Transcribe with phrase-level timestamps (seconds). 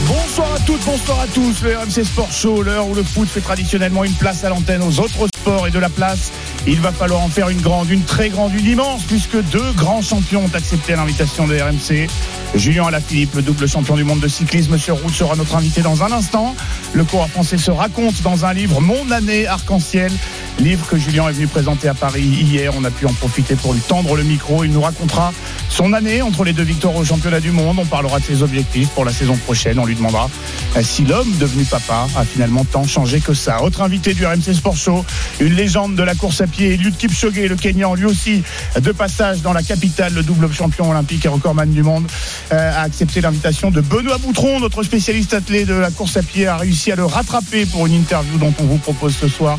[0.00, 1.62] Bonsoir à toutes, bonsoir à tous.
[1.62, 4.98] Le RMC Sport Show, l'heure où le foot fait traditionnellement une place à l'antenne aux
[4.98, 6.32] autres sports et de la place.
[6.66, 10.02] Il va falloir en faire une grande, une très grande, une immense, puisque deux grands
[10.02, 12.08] champions ont accepté l'invitation de RMC.
[12.56, 16.02] Julien Alaphilippe, le double champion du monde de cyclisme sur route, sera notre invité dans
[16.02, 16.56] un instant.
[16.92, 20.10] Le coureur français se raconte dans un livre Mon année arc-en-ciel.
[20.58, 22.72] Livre que Julien est venu présenter à Paris hier.
[22.76, 24.64] On a pu en profiter pour lui tendre le micro.
[24.64, 25.32] Il nous racontera
[25.68, 27.78] son année entre les deux victoires au championnat du monde.
[27.78, 29.80] On parlera de ses objectifs pour la saison prochaine.
[29.84, 30.30] On lui demandera
[30.78, 33.62] euh, si l'homme devenu papa a finalement tant changé que ça.
[33.62, 35.04] Autre invité du RMC Sport Show,
[35.40, 38.42] une légende de la course à pied, Eliud Kipchoge, le Kenyan, lui aussi
[38.80, 42.06] de passage dans la capitale, le double champion olympique et recordman du monde,
[42.50, 46.46] euh, a accepté l'invitation de Benoît Boutron, notre spécialiste athlète de la course à pied,
[46.46, 49.58] a réussi à le rattraper pour une interview dont on vous propose ce soir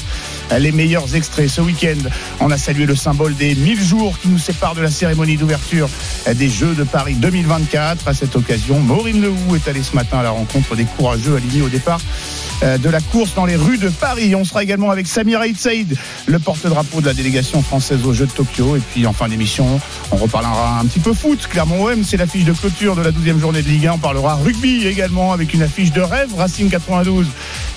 [0.57, 1.49] les meilleurs extraits.
[1.49, 4.91] Ce week-end, on a salué le symbole des 1000 jours qui nous séparent de la
[4.91, 5.89] cérémonie d'ouverture
[6.33, 8.07] des Jeux de Paris 2024.
[8.07, 11.61] À cette occasion, Maureen Lehoux est allée ce matin à la rencontre des courageux alignés
[11.61, 11.99] au départ
[12.63, 14.33] euh, de la course dans les rues de Paris.
[14.35, 18.27] On sera également avec Samir Aït Saïd, le porte-drapeau de la délégation française aux Jeux
[18.27, 18.77] de Tokyo.
[18.77, 19.79] Et puis en fin d'émission,
[20.11, 21.47] on reparlera un petit peu foot.
[21.49, 23.93] Clermont-OM, c'est l'affiche de clôture de la 12e journée de Ligue 1.
[23.93, 26.33] On parlera rugby également avec une affiche de rêve.
[26.37, 27.27] Racing 92,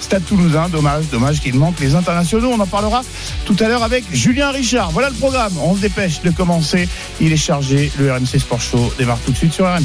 [0.00, 0.68] Stade Toulousain.
[0.68, 2.56] Dommage, dommage qu'il manque les internationaux.
[2.58, 3.02] On en parlera
[3.44, 4.90] tout à l'heure avec Julien Richard.
[4.90, 5.52] Voilà le programme.
[5.62, 6.88] On se dépêche de commencer.
[7.20, 7.92] Il est chargé.
[7.98, 9.84] Le RMC Sport Show démarre tout de suite sur RMC.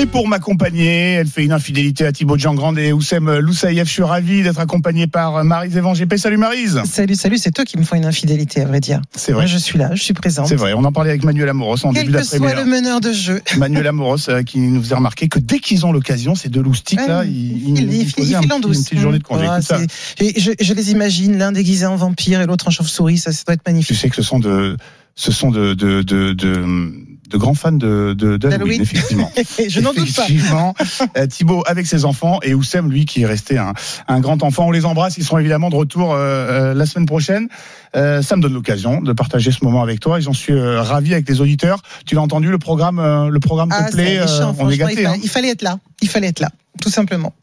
[0.00, 3.88] Et pour m'accompagner, elle fait une infidélité à Thibaut Jean-Grande et Oussem Loussaïef.
[3.88, 6.16] Je suis ravi d'être accompagné par Marise Evangépé.
[6.18, 6.80] Salut Marise.
[6.84, 9.00] Salut, salut, c'est toi qui me fais une infidélité, à vrai dire.
[9.16, 9.42] C'est vrai.
[9.42, 10.46] Moi, je suis là, je suis présente.
[10.46, 12.52] C'est vrai, on en parlait avec Manuel Amoros en Quel début que d'après-midi.
[12.52, 13.40] soit le meneur de jeu.
[13.56, 17.00] Manuel Amoros euh, qui nous faisait remarquer que dès qu'ils ont l'occasion, ces deux loustiques
[17.04, 18.76] là, Ouais, ils, il, ils il, nous fait- faisaient il un fait petit- l'andouce.
[18.78, 19.46] une petite journée de congé.
[19.48, 23.42] Ah, je, je les imagine, l'un déguisé en vampire et l'autre en chauve-souris, ça, ça
[23.46, 23.96] doit être tu magnifique.
[23.96, 24.76] sais que ce sont de,
[25.16, 26.92] ce sont de, de, de, de,
[27.28, 28.80] de grands fans de, de, D'Halloween.
[28.82, 29.30] effectivement.
[29.68, 30.26] je n'en doute pas.
[31.16, 33.72] Euh, Thibaut avec ses enfants et Oussem, lui, qui est resté un,
[34.08, 34.66] un grand enfant.
[34.66, 35.18] On les embrasse.
[35.18, 37.48] Ils seront évidemment de retour euh, euh, la semaine prochaine.
[37.96, 40.82] Euh, ça me donne l'occasion de partager ce moment avec toi et j'en suis euh,
[40.82, 41.82] ravi avec les auditeurs.
[42.06, 44.20] Tu l'as entendu, le programme, le programme Ah, te plaît.
[44.58, 44.94] on est gâtés.
[45.00, 45.10] il, hein.
[45.10, 45.78] fallait, il fallait être là.
[46.02, 46.50] Il fallait être là,
[46.80, 47.34] tout simplement.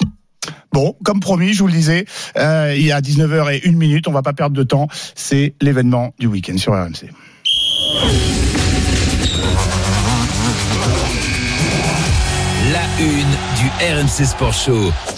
[0.73, 2.05] Bon, comme promis, je vous le disais,
[2.37, 4.87] euh, il y a 19h et une minute, on va pas perdre de temps.
[5.15, 7.09] C'est l'événement du week-end sur RMC.
[12.97, 15.14] Une du RMC Sport Show.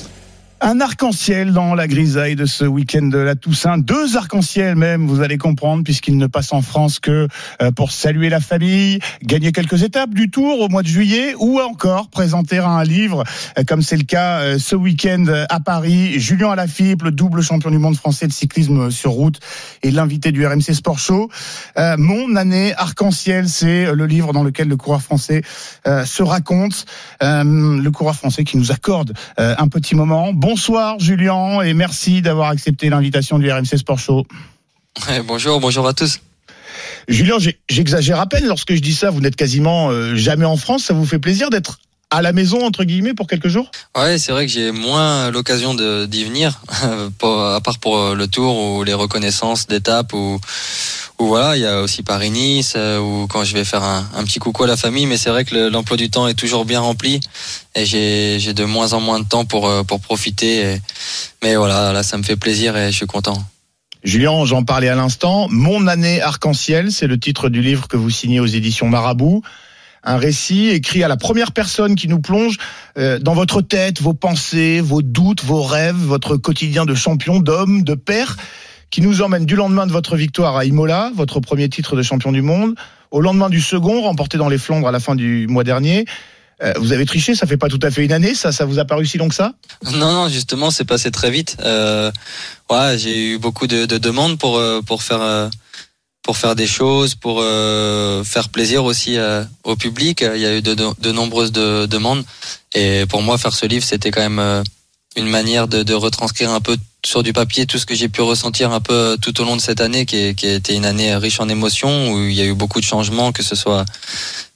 [0.59, 3.77] Un arc-en-ciel dans la grisaille de ce week-end de la Toussaint.
[3.77, 7.27] Deux arcs-en-ciel même, vous allez comprendre, puisqu'il ne passe en France que
[7.61, 11.59] euh, pour saluer la famille, gagner quelques étapes du Tour au mois de juillet, ou
[11.59, 13.23] encore présenter un livre,
[13.59, 16.19] euh, comme c'est le cas euh, ce week-end à Paris.
[16.19, 19.39] Julien Alaphilippe, le double champion du monde français de cyclisme sur route,
[19.83, 21.29] et l'invité du RMC Sport Show.
[21.77, 25.43] Mon année arc-en-ciel, c'est le livre dans lequel le coureur français
[25.85, 26.85] se raconte.
[27.21, 30.33] Le coureur français qui nous accorde un petit moment.
[30.49, 34.25] Bonsoir Julien et merci d'avoir accepté l'invitation du RMC Sport Show.
[35.05, 36.21] Ouais, bonjour, bonjour à tous.
[37.09, 37.35] Julien,
[37.67, 39.09] j'exagère à peine lorsque je dis ça.
[39.09, 40.85] Vous n'êtes quasiment euh, jamais en France.
[40.85, 43.69] Ça vous fait plaisir d'être à la maison entre guillemets pour quelques jours?
[43.97, 46.61] Ouais, c'est vrai que j'ai moins l'occasion d'y venir,
[47.21, 50.39] à part pour euh, le tour ou les reconnaissances d'étapes ou,
[51.19, 54.23] ou voilà, il y a aussi Paris-Nice euh, ou quand je vais faire un, un
[54.23, 55.05] petit coucou à la famille.
[55.05, 57.19] Mais c'est vrai que le- l'emploi du temps est toujours bien rempli
[57.75, 60.73] et j'ai de moins en moins de temps pour euh, pour profiter.
[60.75, 60.81] et-
[61.43, 63.43] mais voilà, là, ça me fait plaisir et je suis content.
[64.03, 65.47] Julien, j'en parlais à l'instant.
[65.49, 69.41] Mon année arc-en-ciel, c'est le titre du livre que vous signez aux éditions Marabout.
[70.07, 72.55] Un récit écrit à la première personne qui nous plonge
[72.97, 77.83] euh, dans votre tête, vos pensées, vos doutes, vos rêves, votre quotidien de champion, d'homme,
[77.83, 78.37] de père,
[78.89, 82.31] qui nous emmène du lendemain de votre victoire à Imola, votre premier titre de champion
[82.31, 82.75] du monde,
[83.11, 86.05] au lendemain du second, remporté dans les Flandres à la fin du mois dernier.
[86.63, 88.79] Euh, vous avez triché, ça fait pas tout à fait une année, ça, ça vous
[88.79, 89.55] a paru si long que ça?
[89.91, 91.57] Non, non, justement, c'est passé très vite.
[91.59, 92.13] Euh,
[92.69, 95.49] ouais, j'ai eu beaucoup de, de demandes pour euh, pour faire euh,
[96.27, 100.25] pour faire des choses, pour euh, faire plaisir aussi euh, au public.
[100.35, 102.25] Il y a eu de, nombreuses de- demandes
[102.75, 104.61] et pour moi, faire ce livre, c'était quand même euh,
[105.15, 106.75] une manière de, retranscrire un peu
[107.05, 109.61] sur du papier tout ce que j'ai pu ressentir un peu tout au long de
[109.61, 112.45] cette année qui, est, a été une année riche en émotions où il y a
[112.45, 113.85] eu beaucoup de changements que ce soit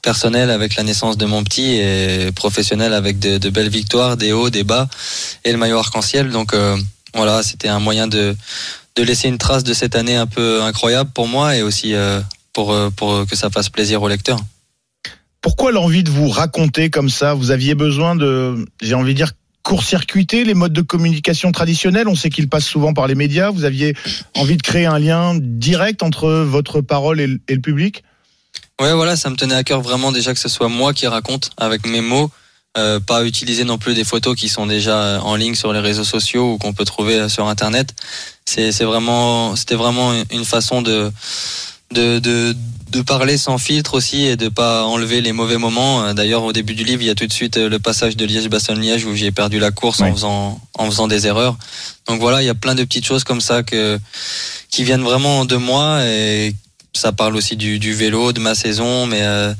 [0.02, 4.50] personnel avec la naissance de mon petit et professionnel avec de, belles victoires, des hauts,
[4.50, 4.90] des bas
[5.46, 6.32] et le maillot arc-en-ciel.
[6.32, 6.54] Donc
[7.14, 8.36] voilà, c'était un moyen de,
[8.96, 12.22] de laisser une trace de cette année un peu incroyable pour moi et aussi euh,
[12.54, 14.40] pour, euh, pour que ça fasse plaisir aux lecteurs.
[15.42, 17.34] Pourquoi l'envie de vous raconter comme ça?
[17.34, 19.32] Vous aviez besoin de, j'ai envie de dire,
[19.64, 22.08] court-circuiter les modes de communication traditionnels?
[22.08, 23.50] On sait qu'ils passent souvent par les médias.
[23.50, 23.96] Vous aviez
[24.36, 28.04] envie de créer un lien direct entre votre parole et le, et le public?
[28.80, 31.52] Ouais, voilà, ça me tenait à cœur vraiment déjà que ce soit moi qui raconte
[31.58, 32.32] avec mes mots.
[32.78, 36.06] Euh, pas utiliser non plus des photos qui sont déjà en ligne sur les réseaux
[36.06, 37.94] sociaux ou qu'on peut trouver sur internet.
[38.46, 41.12] C'est vraiment, c'était vraiment une façon de,
[41.92, 42.56] de, de,
[42.92, 46.14] de, parler sans filtre aussi et de pas enlever les mauvais moments.
[46.14, 49.04] D'ailleurs, au début du livre, il y a tout de suite le passage de Liège-Bastogne-Liège
[49.04, 50.10] où j'ai perdu la course oui.
[50.10, 51.58] en faisant, en faisant des erreurs.
[52.08, 54.00] Donc voilà, il y a plein de petites choses comme ça que,
[54.70, 56.56] qui viennent vraiment de moi et
[56.94, 59.54] ça parle aussi du, du vélo, de ma saison, mais euh,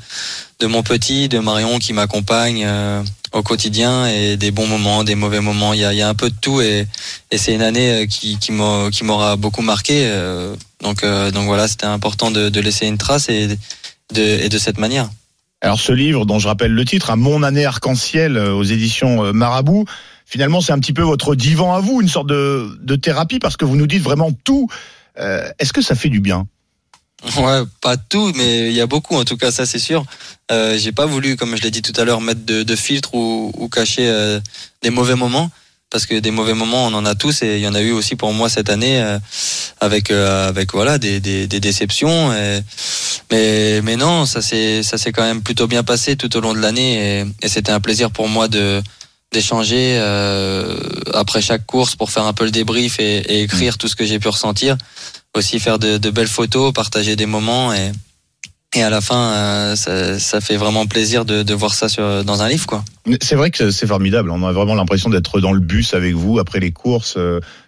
[0.60, 3.02] de mon petit, de Marion qui m'accompagne euh,
[3.32, 5.72] au quotidien et des bons moments, des mauvais moments.
[5.72, 6.86] Il y a, il y a un peu de tout et,
[7.30, 10.02] et c'est une année qui, qui m'aura beaucoup marqué.
[10.04, 13.48] Euh, donc, donc voilà, c'était important de, de, laisser une trace et
[14.14, 15.08] de, et de cette manière.
[15.60, 19.84] Alors ce livre, dont je rappelle le titre, à Mon année arc-en-ciel aux éditions Marabout,
[20.26, 23.56] finalement c'est un petit peu votre divan à vous, une sorte de, de thérapie parce
[23.56, 24.68] que vous nous dites vraiment tout.
[25.18, 26.46] Euh, Est-ce que ça fait du bien?
[27.36, 30.04] Ouais, pas tout, mais il y a beaucoup en tout cas, ça c'est sûr.
[30.50, 33.14] Euh, j'ai pas voulu, comme je l'ai dit tout à l'heure, mettre de, de filtre
[33.14, 34.40] ou, ou cacher euh,
[34.82, 35.50] des mauvais moments,
[35.88, 37.92] parce que des mauvais moments, on en a tous, et il y en a eu
[37.92, 39.18] aussi pour moi cette année, euh,
[39.80, 42.32] avec euh, avec voilà des, des, des déceptions.
[42.34, 42.60] Et,
[43.30, 46.54] mais mais non, ça s'est ça s'est quand même plutôt bien passé tout au long
[46.54, 48.82] de l'année, et, et c'était un plaisir pour moi de
[49.32, 50.76] d'échanger euh,
[51.14, 54.04] après chaque course pour faire un peu le débrief et, et écrire tout ce que
[54.04, 54.76] j'ai pu ressentir
[55.36, 57.92] aussi faire de, de, belles photos, partager des moments et,
[58.74, 62.24] et à la fin, euh, ça, ça, fait vraiment plaisir de, de voir ça sur,
[62.24, 62.66] dans un livre.
[62.66, 62.84] quoi.
[63.20, 64.30] C'est vrai que c'est formidable.
[64.30, 67.18] On a vraiment l'impression d'être dans le bus avec vous après les courses.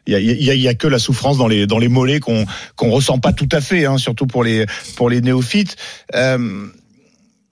[0.06, 2.20] Il y a, y a, y a que la souffrance dans les, dans les mollets
[2.20, 2.46] qu'on
[2.76, 5.76] qu'on ressent pas tout à fait, hein, surtout pour les, pour les néophytes.
[6.14, 6.66] Euh,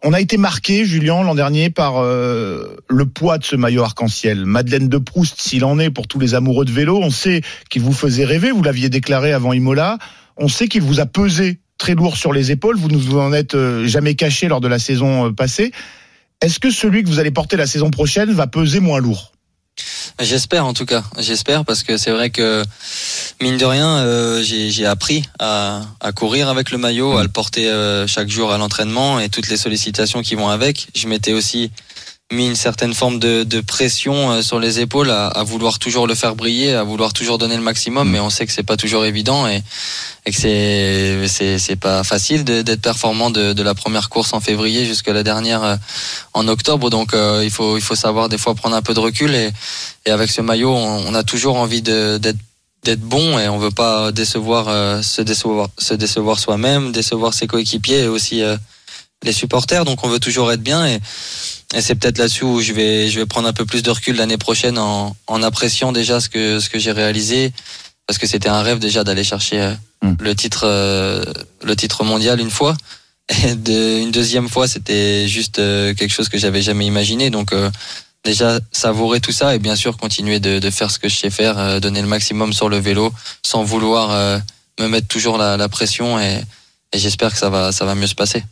[0.04, 4.44] on a été marqué, Julien, l'an dernier, par euh, le poids de ce maillot arc-en-ciel.
[4.44, 7.82] Madeleine de Proust, s'il en est pour tous les amoureux de vélo, on sait qu'il
[7.82, 9.98] vous faisait rêver, vous l'aviez déclaré avant Imola,
[10.36, 13.32] on sait qu'il vous a pesé très lourd sur les épaules, vous ne vous en
[13.32, 15.72] êtes euh, jamais caché lors de la saison euh, passée.
[16.40, 19.31] Est-ce que celui que vous allez porter la saison prochaine va peser moins lourd?
[20.20, 22.62] J'espère en tout cas, j'espère parce que c'est vrai que
[23.40, 25.82] mine de rien, euh, j'ai appris à,
[26.14, 29.56] courir avec le maillot, à le porter euh, chaque jour à l'entraînement et toutes les
[29.56, 30.88] sollicitations qui vont avec.
[30.94, 31.70] Je m'étais aussi
[32.32, 36.06] mis une certaine forme de, de pression euh, sur les épaules à, à, vouloir toujours
[36.06, 38.76] le faire briller, à vouloir toujours donner le maximum, mais on sait que c'est pas
[38.76, 39.62] toujours évident et,
[40.26, 44.40] et que c'est c'est c'est pas facile d'être performant de, de, la première course en
[44.40, 45.76] février jusqu'à la dernière euh,
[46.34, 46.90] en octobre.
[46.90, 49.50] Donc euh, il faut il faut savoir des fois prendre un peu de recul et,
[50.06, 52.38] et avec ce maillot, on, on a toujours envie d'être
[52.84, 57.46] d'être bon et on veut pas décevoir euh, se décevoir se décevoir soi-même, décevoir ses
[57.46, 58.56] coéquipiers et aussi euh,
[59.22, 59.84] les supporters.
[59.84, 60.98] Donc on veut toujours être bien et,
[61.74, 64.16] et c'est peut-être là-dessus où je vais je vais prendre un peu plus de recul
[64.16, 67.52] l'année prochaine en, en appréciant déjà ce que ce que j'ai réalisé
[68.06, 70.14] parce que c'était un rêve déjà d'aller chercher euh, mmh.
[70.20, 71.24] le titre euh,
[71.62, 72.76] le titre mondial une fois
[73.44, 77.52] et de, une deuxième fois c'était juste euh, quelque chose que j'avais jamais imaginé donc
[78.24, 81.30] déjà savourer tout ça et bien sûr continuer de, de faire ce que je sais
[81.30, 83.12] faire, euh, donner le maximum sur le vélo
[83.44, 84.38] sans vouloir euh,
[84.80, 86.42] me mettre toujours la, la pression et,
[86.92, 88.44] et j'espère que ça va, ça va mieux se passer.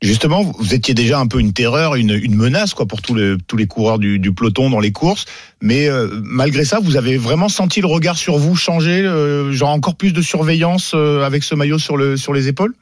[0.00, 3.36] Justement, vous étiez déjà un peu une terreur, une, une menace quoi pour tous les,
[3.48, 5.24] tous les coureurs du, du peloton dans les courses.
[5.60, 9.70] Mais euh, malgré ça, vous avez vraiment senti le regard sur vous changer, euh, genre
[9.70, 12.74] encore plus de surveillance euh, avec ce maillot sur, le, sur les épaules?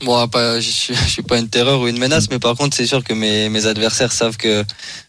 [0.00, 2.86] Bon, pas, je, je suis pas une terreur ou une menace, mais par contre, c'est
[2.86, 4.64] sûr que mes, mes adversaires savent que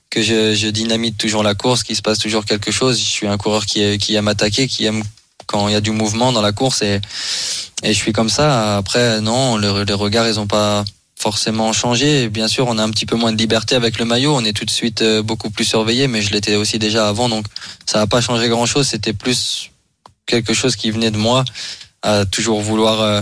[0.10, 2.98] que je, je, dynamite toujours la course, qu'il se passe toujours quelque chose.
[2.98, 5.04] Je suis un coureur qui, qui aime attaquer, qui aime
[5.48, 7.01] quand il y a du mouvement dans la course et,
[7.84, 8.77] et je suis comme ça.
[8.77, 10.86] Après, non, le, les regards, ils ont pas
[11.17, 12.29] forcément changé.
[12.29, 14.36] Bien sûr, on a un petit peu moins de liberté avec le maillot.
[14.36, 17.27] On est tout de suite euh, beaucoup plus surveillé, mais je l'étais aussi déjà avant,
[17.27, 17.45] donc
[17.86, 18.88] ça n'a pas changé grand-chose.
[18.88, 19.71] C'était plus
[20.25, 21.43] quelque chose qui venait de moi,
[22.03, 23.21] à toujours vouloir euh,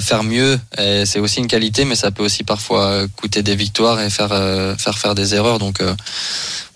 [0.00, 0.58] faire mieux.
[1.04, 4.76] C'est aussi une qualité, mais ça peut aussi parfois coûter des victoires et faire euh,
[4.76, 5.58] faire faire des erreurs.
[5.58, 5.94] Donc euh,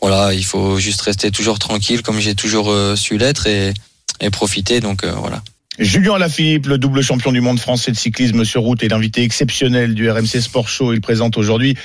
[0.00, 3.73] voilà, il faut juste rester toujours tranquille, comme j'ai toujours euh, su l'être et,
[4.21, 4.81] et profiter.
[4.81, 5.43] Donc voilà.
[5.79, 9.95] Julien Alaphilippe, le double champion du monde français de cyclisme sur route et l'invité exceptionnel
[9.95, 10.93] du RMC Sport Show.
[10.93, 11.77] Il présente aujourd'hui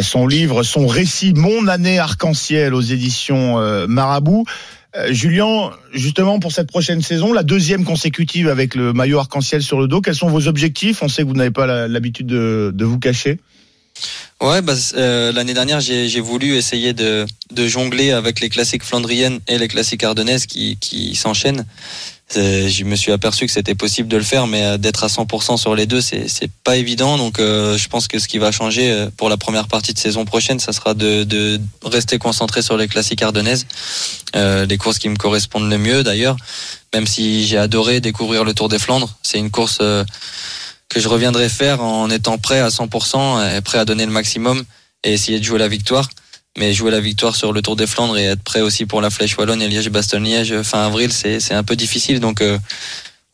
[0.00, 4.46] son livre, son récit Mon année arc-en-ciel aux éditions Marabout.
[4.94, 9.80] Euh, Julien, justement pour cette prochaine saison, la deuxième consécutive avec le maillot arc-en-ciel sur
[9.80, 11.02] le dos, quels sont vos objectifs?
[11.02, 13.38] On sait que vous n'avez pas l'habitude de, vous cacher.
[14.40, 19.56] Ouais, bah, euh, l'année dernière, j'ai voulu essayer de, jongler avec les classiques flandriennes et
[19.56, 21.64] les classiques ardennaises qui s'enchaînent.
[22.36, 25.08] Euh, Je me suis aperçu que c'était possible de le faire, mais euh, d'être à
[25.08, 27.16] 100% sur les deux, c'est pas évident.
[27.16, 30.24] Donc, euh, je pense que ce qui va changer pour la première partie de saison
[30.24, 33.66] prochaine, ça sera de, rester concentré sur les classiques ardennaises,
[34.34, 36.36] les courses qui me correspondent le mieux d'ailleurs.
[36.94, 41.48] Même si j'ai adoré découvrir le Tour des Flandres, c'est une course que je reviendrai
[41.48, 44.62] faire en étant prêt à 100% et prêt à donner le maximum
[45.04, 46.08] et essayer de jouer la victoire.
[46.58, 49.10] Mais jouer la victoire sur le Tour des Flandres et être prêt aussi pour la
[49.10, 52.20] Flèche Wallonne et Liège-Bastogne-Liège fin avril, c'est un peu difficile.
[52.20, 52.58] Donc euh,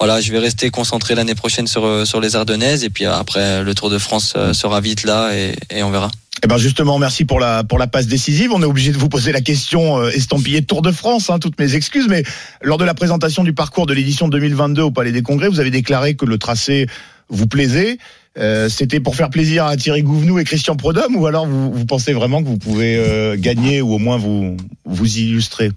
[0.01, 3.65] voilà, je vais rester concentré l'année prochaine sur, euh, sur les Ardennaises et puis après
[3.65, 6.11] le Tour de France euh, sera vite là et, et on verra.
[6.45, 8.53] Eh ben justement, merci pour la pour la passe décisive.
[8.53, 11.31] On est obligé de vous poser la question euh, estampillée Tour de France.
[11.31, 12.23] Hein, toutes mes excuses, mais
[12.63, 15.73] lors de la présentation du parcours de l'édition 2022 au Palais des Congrès, vous avez
[15.73, 16.87] déclaré que le tracé
[17.29, 17.99] vous plaisait.
[18.39, 22.13] Euh, C'était pour faire plaisir à Thierry Gouvenou et Christian Prodhomme, ou alors vous, pensez
[22.13, 25.71] vraiment que vous pouvez euh, gagner ou au moins vous vous illustrer?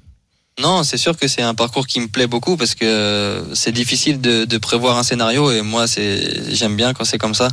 [0.62, 3.72] Non, c'est sûr que c'est un parcours qui me plaît beaucoup parce que euh, c'est
[3.72, 7.48] difficile de, prévoir un scénario et moi c'est j'aime bien quand c'est comme ça.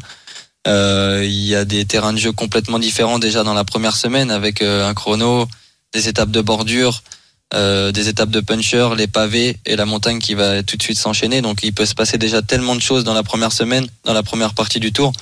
[0.66, 4.60] Il y a des terrains de jeu complètement différents déjà dans la première semaine avec
[4.60, 5.48] un chrono,
[5.94, 7.02] des étapes de bordure,
[7.54, 10.98] euh, des étapes de puncher, les pavés et la montagne qui va tout de suite
[10.98, 11.40] s'enchaîner.
[11.40, 14.22] Donc il peut se passer déjà tellement de choses dans la première semaine, dans la
[14.22, 15.12] première partie du tour,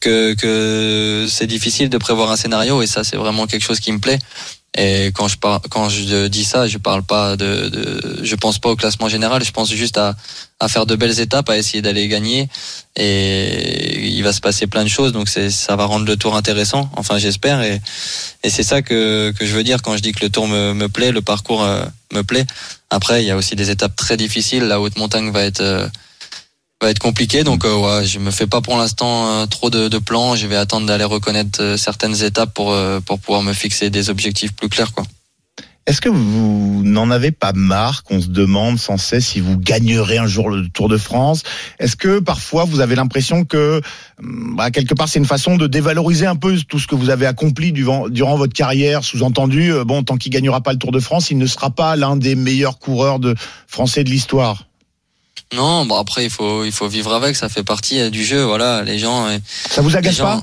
[0.00, 3.92] que, que c'est difficile de prévoir un scénario et ça c'est vraiment quelque chose qui
[3.92, 4.18] me plaît.
[4.76, 8.60] Et quand je par, quand je dis ça, je parle pas de, de, je pense
[8.60, 10.14] pas au classement général, je pense juste à,
[10.60, 12.48] à faire de belles étapes, à essayer d'aller gagner.
[12.94, 16.88] Et il va se passer plein de choses, donc ça va rendre le tour intéressant.
[16.96, 17.62] Enfin, j'espère.
[17.62, 17.80] Et,
[18.44, 20.72] et c'est ça que, que je veux dire quand je dis que le tour me,
[20.72, 22.46] me plaît, le parcours euh, me plaît.
[22.90, 24.64] Après, il y a aussi des étapes très difficiles.
[24.64, 25.88] La haute montagne va être euh,
[26.80, 27.44] va être compliqué.
[27.44, 30.34] Donc euh, ouais, je me fais pas pour l'instant euh, trop de, de plans.
[30.36, 34.10] Je vais attendre d'aller reconnaître euh, certaines étapes pour euh, pour pouvoir me fixer des
[34.10, 35.04] objectifs plus clairs quoi.
[35.86, 40.18] Est-ce que vous n'en avez pas marre qu'on se demande sans cesse si vous gagnerez
[40.18, 41.42] un jour le Tour de France?
[41.80, 43.80] Est-ce que parfois vous avez l'impression que,
[44.22, 47.10] hum, bah, quelque part, c'est une façon de dévaloriser un peu tout ce que vous
[47.10, 50.92] avez accompli durant, durant votre carrière Sous-entendu, euh, bon, tant qu'il gagnera pas le Tour
[50.92, 53.34] de France, il ne sera pas l'un des meilleurs coureurs de
[53.66, 54.69] français de l'histoire?
[55.54, 58.42] Non, bon après il faut il faut vivre avec, ça fait partie euh, du jeu.
[58.42, 59.26] Voilà, les gens.
[59.28, 59.38] euh,
[59.70, 60.42] Ça vous agace pas?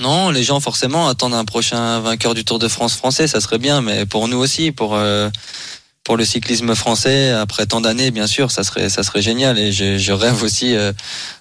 [0.00, 3.58] Non, les gens forcément attendent un prochain vainqueur du Tour de France français, ça serait
[3.58, 5.28] bien, mais pour nous aussi, pour euh,
[6.04, 9.70] pour le cyclisme français, après tant d'années, bien sûr, ça serait ça serait génial et
[9.70, 10.92] je, je rêve aussi euh,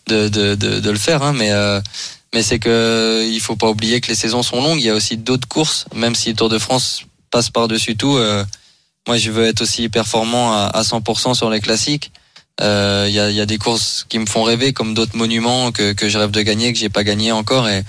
[0.07, 1.79] de, de, de, de le faire, hein, mais euh,
[2.33, 4.79] mais c'est que il faut pas oublier que les saisons sont longues.
[4.79, 7.95] Il y a aussi d'autres courses, même si le Tour de France passe par dessus
[7.95, 8.17] tout.
[8.17, 8.43] euh,
[9.07, 12.11] moi, je veux être aussi performant à, à 100% sur les classiques.
[12.59, 15.71] Euh, Il y, a, y a des courses qui me font rêver, comme d'autres monuments
[15.71, 17.67] que, que je rêve de gagner, que j'ai pas gagné encore.
[17.67, 17.83] Et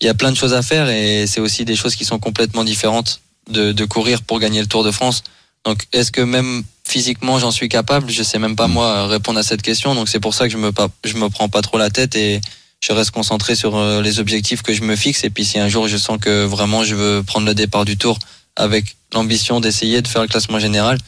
[0.00, 2.18] il y a plein de choses à faire, et c'est aussi des choses qui sont
[2.18, 5.22] complètement différentes de, de courir pour gagner le Tour de France.
[5.64, 8.10] Donc, est-ce que même physiquement j'en suis capable?
[8.10, 9.94] Je sais même pas moi répondre à cette question.
[9.94, 12.16] Donc, c'est pour ça que je me pas, je me prends pas trop la tête
[12.16, 12.40] et
[12.80, 15.22] je reste concentré sur euh, les objectifs que je me fixe.
[15.24, 17.96] Et puis, si un jour je sens que vraiment je veux prendre le départ du
[17.96, 18.18] Tour
[18.56, 20.98] avec l'ambition d'essayer de faire le classement général,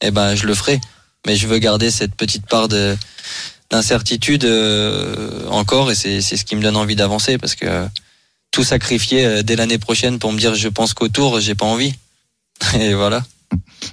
[0.00, 0.80] eh ben, je le ferai
[1.26, 2.96] mais je veux garder cette petite part de
[3.70, 7.86] d'incertitude euh, encore et c'est ce qui me donne envie d'avancer parce que euh,
[8.50, 11.66] tout sacrifier euh, dès l'année prochaine pour me dire je pense qu'au tour j'ai pas
[11.66, 11.94] envie.
[12.78, 13.24] Et voilà.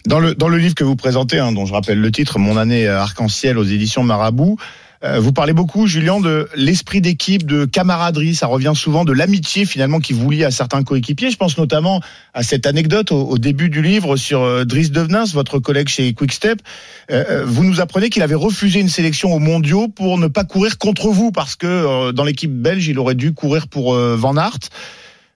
[0.05, 2.57] Dans le, dans le livre que vous présentez, hein, dont je rappelle le titre, Mon
[2.57, 4.63] année arc-en-ciel aux éditions Marabout, euh,
[5.03, 8.35] vous parlez beaucoup, Julien, de l'esprit d'équipe, de camaraderie.
[8.35, 11.31] Ça revient souvent de l'amitié finalement qui vous lie à certains coéquipiers.
[11.31, 12.01] Je pense notamment
[12.33, 16.61] à cette anecdote au, début du livre sur euh, Driss Devenins, votre collègue chez Quickstep.
[17.09, 20.43] Euh, euh, vous nous apprenez qu'il avait refusé une sélection aux mondiaux pour ne pas
[20.43, 24.15] courir contre vous parce que euh, dans l'équipe belge, il aurait dû courir pour euh,
[24.15, 24.59] Van Aert.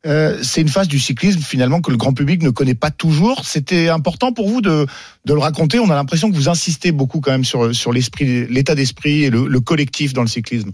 [0.05, 3.45] Euh, c'est une phase du cyclisme finalement que le grand public ne connaît pas toujours.
[3.45, 4.85] C'était important pour vous de,
[5.25, 5.79] de le raconter.
[5.79, 9.29] On a l'impression que vous insistez beaucoup quand même sur, sur l'esprit, l'état d'esprit et
[9.29, 10.71] le, le collectif dans le cyclisme.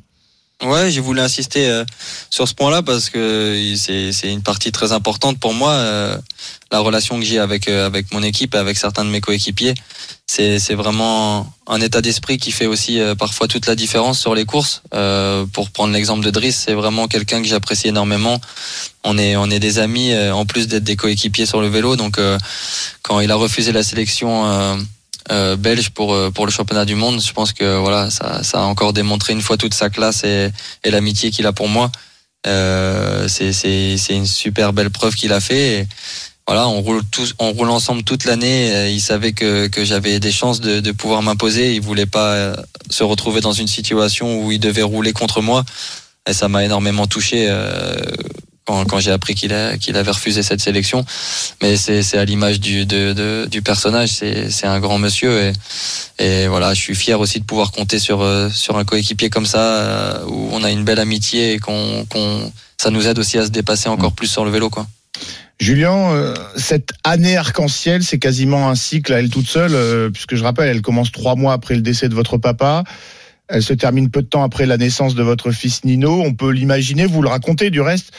[0.63, 1.85] Ouais j'ai voulu insister euh,
[2.29, 6.17] sur ce point là parce que c'est une partie très importante pour moi euh,
[6.71, 9.73] la relation que j'ai avec euh, avec mon équipe et avec certains de mes coéquipiers
[10.31, 14.33] c'est c'est vraiment un état d'esprit qui fait aussi euh, parfois toute la différence sur
[14.33, 14.81] les courses.
[14.93, 18.39] Euh, pour prendre l'exemple de Driss, c'est vraiment quelqu'un que j'apprécie énormément.
[19.03, 21.97] On est on est des amis euh, en plus d'être des coéquipiers sur le vélo.
[21.97, 22.17] Donc
[23.01, 24.77] quand il a refusé la sélection
[25.31, 28.43] euh, euh, belge pour euh, pour le championnat du monde, je pense que voilà ça
[28.43, 30.51] ça a encore démontré une fois toute sa classe et,
[30.83, 31.91] et l'amitié qu'il a pour moi.
[32.47, 35.87] Euh, c'est c'est c'est une super belle preuve qu'il a fait.
[36.47, 38.91] Voilà, on roule tous, on roule ensemble toute l'année.
[38.91, 41.75] Il savait que, que j'avais des chances de, de pouvoir m'imposer.
[41.75, 42.55] Il voulait pas euh,
[42.89, 45.63] se retrouver dans une situation où il devait rouler contre moi.
[46.27, 47.95] Et ça m'a énormément touché euh,
[48.65, 51.05] quand, quand j'ai appris qu'il avait refusé cette sélection.
[51.61, 54.09] Mais c'est, à l'image du, de, de- du personnage.
[54.09, 55.53] C'est, un grand monsieur et,
[56.23, 59.45] et voilà, je suis fier aussi de pouvoir compter sur euh, sur un coéquipier comme
[59.45, 62.05] ça euh, où on a une belle amitié et qu'on,
[62.77, 64.85] ça nous aide aussi à se dépasser encore plus sur le vélo, quoi.
[65.59, 70.43] Julien, euh, cette année arc-en-ciel, c'est quasiment un cycle à elle toute seule, puisque je
[70.43, 72.83] rappelle, elle commence trois mois après le décès de votre papa.
[73.47, 76.21] Elle se termine peu de temps après la naissance de votre fils Nino.
[76.25, 78.11] On peut l'imaginer, vous le racontez du reste.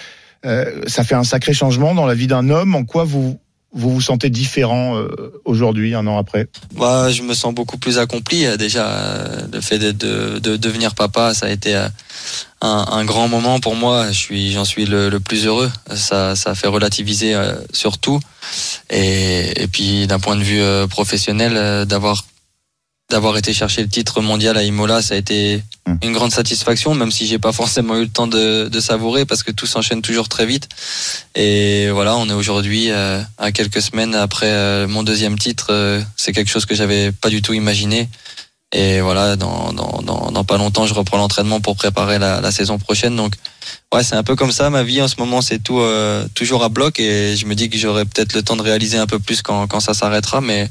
[0.45, 2.75] Euh, ça fait un sacré changement dans la vie d'un homme.
[2.75, 3.39] En quoi vous
[3.75, 6.47] vous, vous sentez différent euh, aujourd'hui, un an après?
[6.77, 8.45] Bah, je me sens beaucoup plus accompli.
[8.45, 9.17] euh, Déjà,
[9.51, 11.91] le fait de, de, de devenir papa, ça a été un,
[12.61, 14.09] un grand moment pour moi.
[14.09, 15.71] Je suis, j'en suis le, le plus heureux.
[15.95, 18.21] Ça, ça fait relativiser euh, sur tout.
[18.91, 22.25] Et, et puis, d'un point de vue professionnel, d'avoir
[23.13, 25.97] d'avoir été chercher le titre mondial à Imola, ça a été Mm.
[26.03, 29.43] une grande satisfaction, même si j'ai pas forcément eu le temps de, de savourer parce
[29.43, 30.69] que tout s'enchaîne toujours très vite.
[31.35, 35.69] Et voilà, on est aujourd'hui euh, à quelques semaines après euh, mon deuxième titre.
[35.71, 38.09] euh, c'est quelque chose que j'avais pas du tout imaginé.
[38.75, 42.53] Et voilà, dans, dans, dans, dans pas longtemps, je reprends l'entraînement pour préparer la, la
[42.53, 43.17] saison prochaine.
[43.17, 43.35] Donc,
[43.93, 44.71] ouais, c'est un peu comme ça.
[44.71, 46.99] Ma vie en ce moment, c'est tout euh, toujours à bloc.
[47.01, 49.67] Et je me dis que j'aurai peut-être le temps de réaliser un peu plus quand,
[49.67, 50.41] quand ça s'arrêtera.
[50.41, 50.71] Mais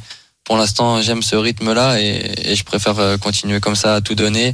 [0.52, 4.16] pour l'instant, j'aime ce rythme-là et, et je préfère euh, continuer comme ça à tout
[4.16, 4.54] donner.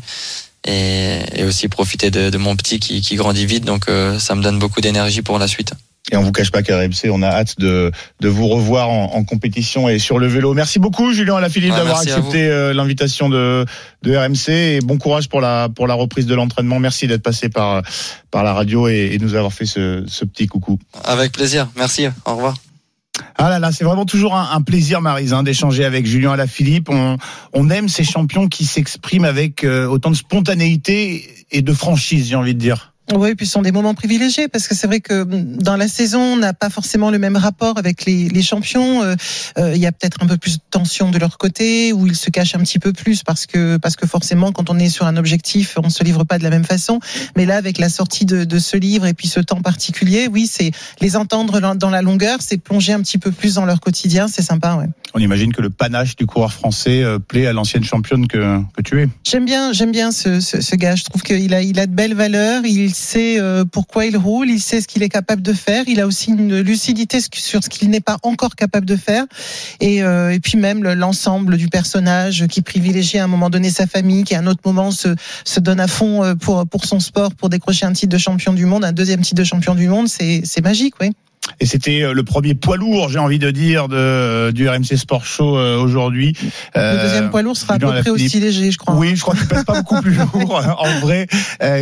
[0.63, 3.66] Et, et aussi profiter de, de mon petit qui, qui grandit vite.
[3.66, 5.74] Donc, euh, ça me donne beaucoup d'énergie pour la suite.
[6.12, 9.16] Et on vous cache pas qu'à RMC, on a hâte de, de vous revoir en,
[9.16, 10.54] en compétition et sur le vélo.
[10.54, 13.66] Merci beaucoup, Julien Alaphilippe, Ouais, d'avoir merci à accepté euh, l'invitation de,
[14.04, 16.80] de RMC et bon courage pour la, pour la reprise de l'entraînement.
[16.80, 17.82] Merci d'être passé par,
[18.30, 20.77] par la radio et, et nous avoir fait ce, ce petit coucou.
[21.04, 21.70] Avec plaisir.
[21.75, 22.08] Merci.
[22.25, 22.54] Au revoir.
[23.36, 26.90] Ah là là, c'est vraiment toujours un, plaisir, Marise, hein, d'échanger avec Julien Alaphilippe.
[26.90, 27.18] On,
[27.54, 32.36] on aime ces champions qui s'expriment avec euh, autant de spontanéité et de franchise, j'ai
[32.36, 32.94] envie de dire.
[33.13, 35.87] Oui, puis ce sont des moments privilégiés parce que c'est vrai que mm, dans la
[35.87, 39.01] saison, on n'a pas forcément le même rapport avec les, les champions.
[39.03, 39.15] Euh,
[39.57, 42.15] euh, Il y a peut-être un peu plus de tension de leur côté où ils
[42.15, 45.05] se cachent un petit peu plus parce que parce que forcément, quand on est sur
[45.05, 47.00] un objectif, on se livre pas de la même façon.
[47.37, 50.46] Mais là, avec la sortie de, de ce livre et puis ce temps particulier, oui,
[50.46, 53.79] c'est les entendre dans- dans la longueur, c'est plonger un petit peu plus dans leur
[53.79, 54.87] quotidien, c'est sympa, ouais.
[55.13, 58.81] On imagine que le panache du coureur français euh, plaît à l'ancienne championne que, que
[58.81, 59.07] tu es.
[59.24, 60.96] J'aime bien, j'aime bien ce, ce, ce gars.
[60.96, 62.63] Je trouve qu'il a, il a de belles valeurs.
[62.65, 64.50] Il sait euh, pourquoi il roule.
[64.50, 65.83] Il sait ce qu'il est capable de faire.
[65.88, 69.24] Il a aussi une lucidité sur ce qu'il n'est pas encore capable de faire.
[69.79, 73.70] Et, euh, et puis même le- l'ensemble du personnage qui privilégie à un moment donné
[73.70, 76.86] sa famille, qui à un autre moment se, se donne à fond euh, pour pour
[76.86, 79.75] son sport, pour décrocher un titre de champion du monde, un deuxième titre de champion
[79.75, 80.07] du monde.
[80.07, 81.12] C'est magique, oui.
[81.60, 85.25] Et c'était euh, le premier poids lourd, j'ai envie de dire, de, du RMC Sport
[85.25, 86.33] Show euh, aujourd'hui.
[86.75, 88.96] Le Euh, deuxième poids lourd sera à peu près aussi léger, je crois.
[88.96, 91.27] Oui, je crois qu'il pèse pas beaucoup plus lourd en vrai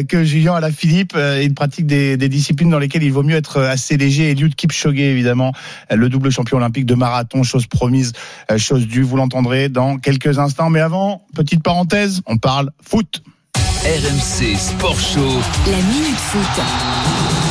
[0.08, 1.14] que Julien Alaphilippe.
[1.16, 4.32] Euh, il pratique des, des disciplines dans lesquelles il vaut mieux être assez léger.
[4.32, 5.54] Eliud Kipchoge, évidemment,
[5.94, 8.14] le double champion olympique de marathon, chose promise,
[8.58, 9.02] chose due.
[9.04, 10.70] Vous l'entendrez dans quelques instants.
[10.70, 13.22] Mais avant, petite parenthèse, on parle foot.
[13.86, 15.40] RMC Sport Show.
[15.68, 17.45] La Minute Foot.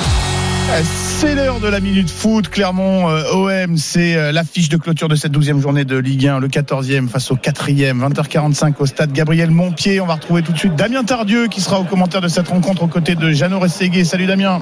[0.82, 2.48] C'est l'heure de la minute foot.
[2.48, 6.40] Clermont euh, OM, c'est euh, l'affiche de clôture de cette 12e journée de Ligue 1,
[6.40, 10.00] le 14e face au 4e, 20h45 au stade Gabriel Montpied.
[10.00, 12.82] On va retrouver tout de suite Damien Tardieu qui sera au commentaire de cette rencontre
[12.82, 14.04] aux côtés de Jeannot Rességuier.
[14.04, 14.60] Salut Damien.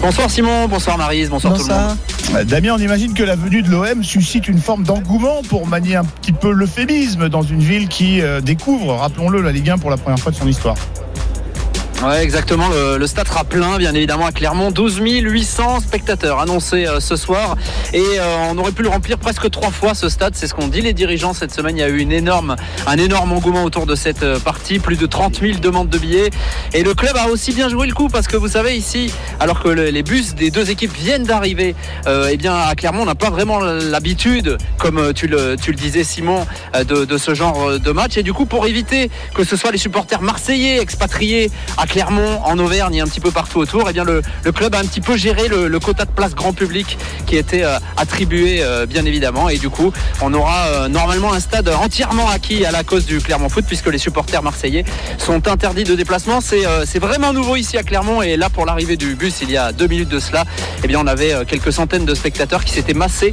[0.00, 1.96] Bonsoir Simon, bonsoir Marise, bonsoir, tout le monde.
[2.34, 5.96] Euh, Damien, on imagine que la venue de l'OM suscite une forme d'engouement pour manier
[5.96, 9.90] un petit peu l'euphémisme dans une ville qui euh, découvre, rappelons-le, la Ligue 1 pour
[9.90, 10.76] la première fois de son histoire.
[12.02, 12.68] Ouais, exactement.
[12.98, 14.70] Le, stade sera plein, bien évidemment, à Clermont.
[14.70, 17.56] 12 800 spectateurs annoncés euh, ce soir.
[17.92, 20.32] Et euh, on aurait pu le remplir presque trois fois ce stade.
[20.34, 21.76] C'est ce qu'ont dit les dirigeants cette semaine.
[21.76, 24.78] Il y a eu une énorme, un énorme engouement autour de cette euh, partie.
[24.78, 26.30] Plus de 30 000 demandes de billets.
[26.72, 29.62] Et le club a aussi bien joué le coup parce que vous savez, ici, alors
[29.62, 31.74] que le- les bus des deux équipes viennent d'arriver,
[32.06, 36.04] eh bien, à Clermont, on n'a pas vraiment l'habitude, comme tu le, tu le disais,
[36.04, 36.46] Simon,
[36.86, 38.16] de, ce genre de match.
[38.16, 41.50] Et du coup, pour éviter que ce soit les supporters marseillais expatriés
[41.90, 44.22] Clermont, en Auvergne et un petit peu partout autour, eh le,
[44.52, 47.78] club a un petit peu géré le, quota de place grand public qui était euh,
[47.96, 49.48] attribué euh, bien évidemment.
[49.48, 53.18] Et du coup, on aura euh, normalement un stade entièrement acquis à la cause du
[53.18, 54.84] Clermont Foot puisque les supporters marseillais
[55.18, 56.40] sont interdits de déplacement.
[56.40, 58.22] C'est vraiment nouveau ici à Clermont.
[58.22, 60.44] Et là, pour l'arrivée du bus, il y a deux minutes de cela,
[60.84, 63.32] eh bien on avait quelques centaines de spectateurs qui s'étaient massés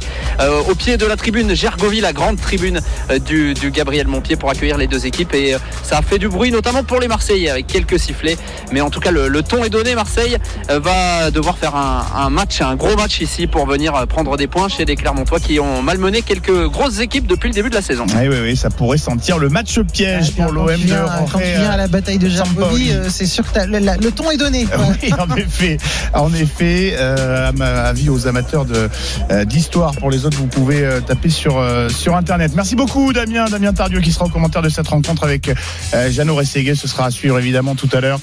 [0.68, 2.80] au pied de la tribune Gergovie, la grande tribune
[3.24, 5.34] du, Gabriel Montpied pour accueillir les deux équipes.
[5.34, 8.36] Et ça a fait du bruit, notamment pour les Marseillais, avec quelques sifflets
[8.72, 9.94] Mais en tout cas, le, le ton est donné.
[9.94, 10.36] Marseille
[10.70, 14.36] euh, va devoir faire un, un match, un gros match ici pour venir euh, prendre
[14.36, 17.74] des points chez les Clermontois qui ont malmené quelques grosses équipes depuis le début de
[17.74, 18.06] la saison.
[18.08, 20.94] Oui, oui, oui, ça pourrait sentir le match piège pour Quand l'OM de
[21.32, 22.28] Quand tu viens à la bataille de.
[22.28, 24.64] Gergovie, euh, c'est sûr que le, la- le ton est donné.
[24.66, 24.84] quoi.
[25.02, 25.78] Oui, en effet,
[26.14, 28.88] en effet, euh, à ma avis aux amateurs de
[29.30, 29.92] euh, d'histoire.
[29.96, 32.52] Pour les autres, vous pouvez euh, taper sur euh, sur internet.
[32.54, 36.34] Merci beaucoup, Damien, Damien Tardieu, qui sera au commentaire de cette rencontre avec euh, Jeannot
[36.36, 36.74] Rességuet.
[36.74, 38.20] Ce sera à suivre évidemment tout à l'heure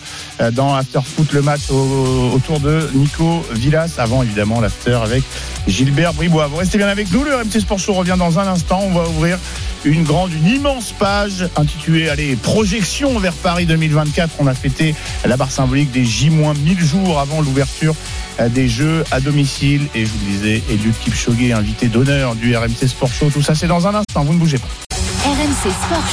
[0.53, 3.91] dans After Foot le match au- autour de Nico Villas.
[3.97, 5.23] Avant évidemment l'after avec
[5.67, 6.47] Gilbert Bribois.
[6.47, 7.23] Vous restez bien avec nous.
[7.23, 8.81] Le RMC Sport Show revient dans un instant.
[8.83, 9.37] On va ouvrir
[9.85, 14.31] une grande, une immense page intitulée Allez, projection vers Paris 2024.
[14.39, 17.95] On a fêté la barre symbolique des J-1000 jours avant l'ouverture
[18.39, 19.83] euh, des Jeux à domicile.
[19.93, 23.29] Et je vous le disais, Eliud Kipchoge, invité d'honneur du RMC Sport Show.
[23.31, 24.23] Tout ça, c'est dans un instant.
[24.23, 24.94] Vous ne bougez pas.
[25.45, 26.07] RMC Sport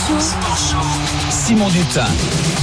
[0.59, 0.87] Show.
[1.31, 2.05] Simon Dutin.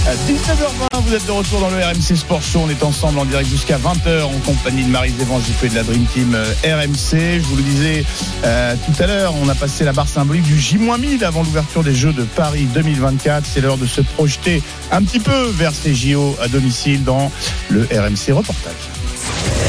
[0.05, 2.62] À 19h20, vous êtes de retour dans le RMC Sport Show.
[2.63, 5.82] On est ensemble en direct jusqu'à 20h en compagnie de Marie Zévan Juppé de la
[5.82, 7.39] Dream Team euh, RMC.
[7.39, 8.05] Je vous le disais
[8.43, 11.95] euh, tout à l'heure, on a passé la barre symbolique du J-1000 avant l'ouverture des
[11.95, 13.47] Jeux de Paris 2024.
[13.51, 17.32] C'est l'heure de se projeter un petit peu vers ces JO à domicile dans
[17.69, 18.89] le RMC reportage.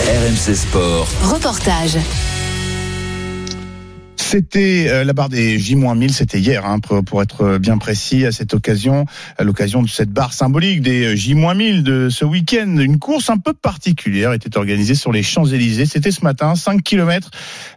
[0.06, 1.08] RMC Sport.
[1.22, 1.96] Reportage.
[4.30, 8.54] C'était euh, la barre des J-1000, c'était hier, hein, pour, être bien précis, à cette
[8.54, 9.04] occasion,
[9.36, 12.76] à l'occasion de cette barre symbolique des euh, J-1000 de ce week-end.
[12.78, 15.84] Une course un peu particulière était organisée sur les Champs-Élysées.
[15.84, 17.28] C'était ce matin, 5 km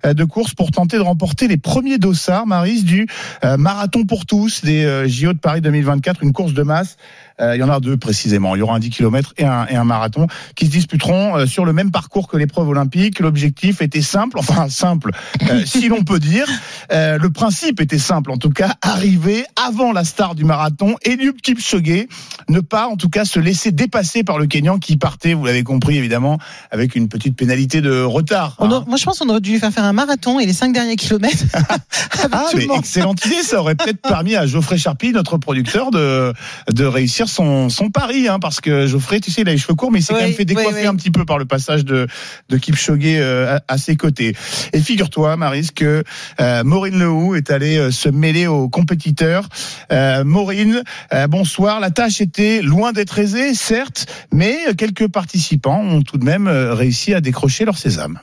[0.04, 3.08] de course pour tenter de remporter les premiers dossards, Maris, du
[3.44, 6.98] euh, marathon pour tous des euh, JO de Paris 2024, une course de masse.
[7.42, 8.56] Euh, il y en a deux précisément.
[8.56, 11.46] Il y aura un 10 km et un, et un marathon qui se disputeront euh,
[11.46, 13.20] sur le même parcours que l'épreuve olympique.
[13.20, 15.12] L'objectif était simple, enfin simple,
[15.50, 16.46] euh, si l'on peut dire.
[16.92, 22.06] Le principe était simple, en tout cas, arriver avant la star du marathon, Eliud Kipchoge,
[22.50, 25.64] ne pas en tout cas se laisser dépasser par le Kenyan qui partait, vous l'avez
[25.64, 26.38] compris évidemment,
[26.72, 28.56] avec une petite pénalité de retard.
[28.60, 28.70] Hein.
[28.72, 30.72] a- moi, je pense qu'on aurait dû lui faire faire un marathon et les cinq
[30.74, 31.44] derniers kilomètres.
[31.54, 32.80] avec Ah, tout le mais monde.
[32.80, 36.34] excellente idée, ça aurait peut-être permis à Geoffrey Charpie, notre producteur, de,
[36.72, 39.76] de réussir son, son pari, hein, parce que Geoffrey, tu sais, il a les cheveux
[39.76, 40.88] courts, mais il s'est Oui, quand même fait décoiffer oui, oui.
[40.88, 42.08] un petit peu par le passage de,
[42.50, 44.36] de Kipchoge euh, à, à ses côtés.
[44.74, 46.04] Et figure-toi, Maris, que
[46.40, 49.48] euh, Maureen Lehou est allée euh, se mêler aux compétiteurs.
[49.92, 50.84] Euh, Maureen,
[51.14, 51.80] euh, bonsoir.
[51.80, 56.74] La tâche était loin d'être aisée, certes, mais quelques participants ont tout de même euh,
[56.74, 58.20] réussi à décrocher leur sésame.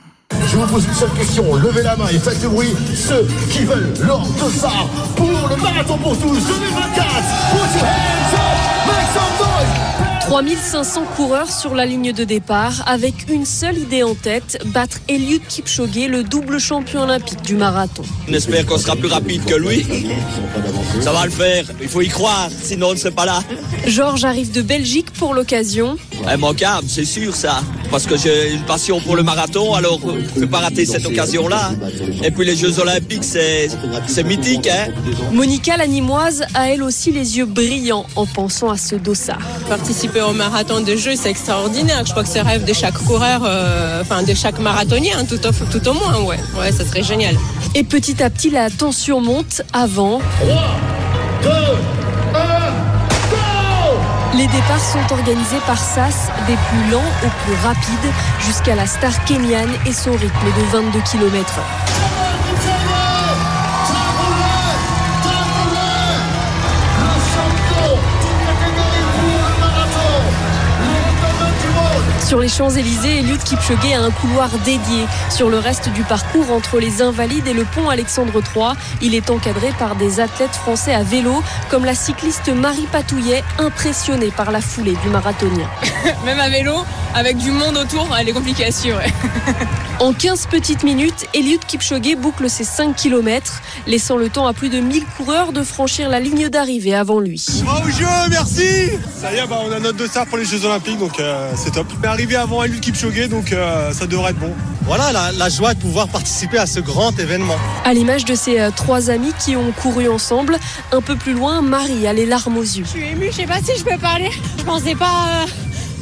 [0.49, 3.63] Je vous pose une seule question, levez la main et faites du bruit, ceux qui
[3.63, 7.05] veulent leur dossard pour le marathon pour tous 2024.
[7.51, 9.91] Put your hands up, make some noise.
[10.21, 15.41] 3500 coureurs sur la ligne de départ avec une seule idée en tête, battre Eliud
[15.47, 18.03] Kipchoge, le double champion olympique du marathon.
[18.29, 19.85] On espère qu'on sera plus rapide que lui.
[21.01, 23.41] Ça va le faire, il faut y croire, sinon on ne serait pas là.
[23.87, 25.97] Georges arrive de Belgique pour l'occasion.
[26.33, 27.61] Immanquable, c'est sûr ça.
[27.91, 29.99] Parce que j'ai une passion pour le marathon, alors
[30.35, 31.71] je ne pas rater cette occasion-là.
[32.23, 33.69] Et puis les Jeux Olympiques, c'est
[34.07, 34.67] c'est mythique.
[34.67, 34.87] Hein
[35.33, 39.41] Monica Lanimoise a elle aussi les yeux brillants en pensant à ce dossard.
[39.67, 42.03] Participer au marathon de jeu, c'est extraordinaire.
[42.05, 45.25] Je crois que c'est le rêve de chaque coureur, euh, enfin de chaque marathonien, hein,
[45.25, 46.21] tout, au, tout au moins.
[46.21, 47.35] Ouais, ouais, ça serait génial.
[47.75, 50.19] Et petit à petit, la tension monte avant.
[50.39, 50.55] 3,
[51.43, 52.00] 2, 1, go
[54.33, 59.23] Les départs sont organisés par SAS, des plus lents aux plus rapides, jusqu'à la star
[59.25, 61.59] kenyane et son rythme de 22 km
[72.31, 75.05] Sur les Champs-Élysées, Eliud Kipchoge a un couloir dédié.
[75.29, 79.29] Sur le reste du parcours, entre les Invalides et le pont Alexandre III, il est
[79.29, 84.61] encadré par des athlètes français à vélo, comme la cycliste Marie Patouillet, impressionnée par la
[84.61, 85.69] foulée du marathonien.
[86.25, 86.75] Même à vélo,
[87.13, 89.01] avec du monde autour, elle est compliquée à suivre.
[90.01, 94.69] En 15 petites minutes, Eliud Kipchoge boucle ses 5 km, laissant le temps à plus
[94.69, 97.45] de 1000 coureurs de franchir la ligne d'arrivée avant lui.
[97.63, 100.97] Bravo jeu, merci Ça y est, bah, on a notre dossard pour les Jeux Olympiques,
[100.97, 101.85] donc euh, c'est top.
[102.21, 104.53] Arrivé avant Eliud Kipchoge, donc euh, ça devrait être bon.
[104.85, 107.55] Voilà, la, la joie de pouvoir participer à ce grand événement.
[107.83, 110.59] À l'image de ses euh, trois amis qui ont couru ensemble,
[110.91, 112.83] un peu plus loin, Marie a les larmes aux yeux.
[112.85, 114.29] Je suis émue, je sais pas si je peux parler.
[114.59, 115.45] Je pensais pas euh,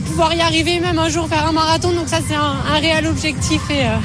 [0.08, 3.08] pouvoir y arriver, même un jour faire un marathon, donc ça c'est un, un réel
[3.08, 3.62] objectif.
[3.70, 3.96] Et euh,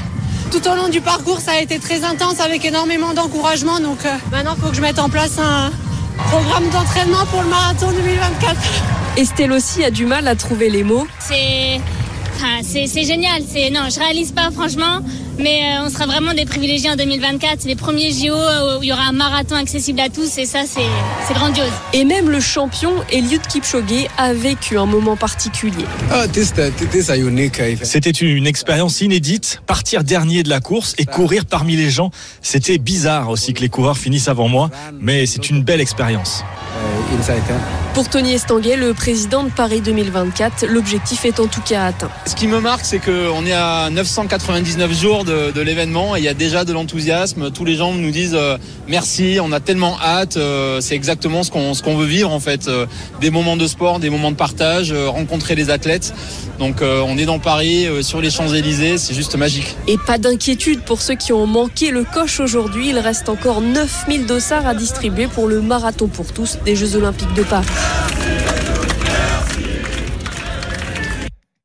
[0.53, 3.81] tout au long du parcours, ça a été très intense avec énormément d'encouragement.
[3.81, 5.72] Donc euh, maintenant, il faut que je mette en place un
[6.29, 8.55] programme d'entraînement pour le marathon 2024.
[9.16, 11.09] Estelle aussi a du mal à trouver les mots.
[11.18, 11.81] C'est
[12.35, 13.42] enfin, c'est c'est génial.
[13.49, 15.01] C'est non, je réalise pas franchement.
[15.38, 17.57] Mais euh, on sera vraiment des privilégiés en 2024.
[17.59, 20.61] C'est les premiers JO où il y aura un marathon accessible à tous et ça,
[20.66, 20.87] c'est
[21.27, 21.73] c'est grandiose.
[21.92, 25.85] Et même le champion Eliud Kipchoge a vécu un moment particulier.
[27.83, 32.11] C'était une expérience inédite, partir dernier de la course et courir parmi les gens.
[32.42, 34.70] C'était bizarre aussi que les coureurs finissent avant moi,
[35.01, 36.44] mais c'est une belle expérience.
[37.94, 42.10] Pour Tony Estanguet, le président de Paris 2024, l'objectif est en tout cas atteint.
[42.26, 46.24] Ce qui me marque, c'est qu'on est à 999 jours de, de l'événement et il
[46.24, 47.50] y a déjà de l'enthousiasme.
[47.52, 48.58] Tous les gens nous disent euh,
[48.88, 50.37] merci, on a tellement hâte.
[50.37, 52.66] euh, c'est exactement ce qu'on ce qu'on veut vivre en fait.
[52.66, 52.87] Euh,
[53.20, 56.12] des moments de sport, des moments de partage, euh, rencontrer les athlètes.
[56.58, 59.76] Donc euh, on est dans Paris, euh, sur les Champs-Élysées, c'est juste magique.
[59.87, 62.88] Et pas d'inquiétude pour ceux qui ont manqué le coche aujourd'hui.
[62.88, 67.35] Il reste encore 9000 dossards à distribuer pour le marathon pour tous des Jeux Olympiques
[67.35, 67.66] de Paris.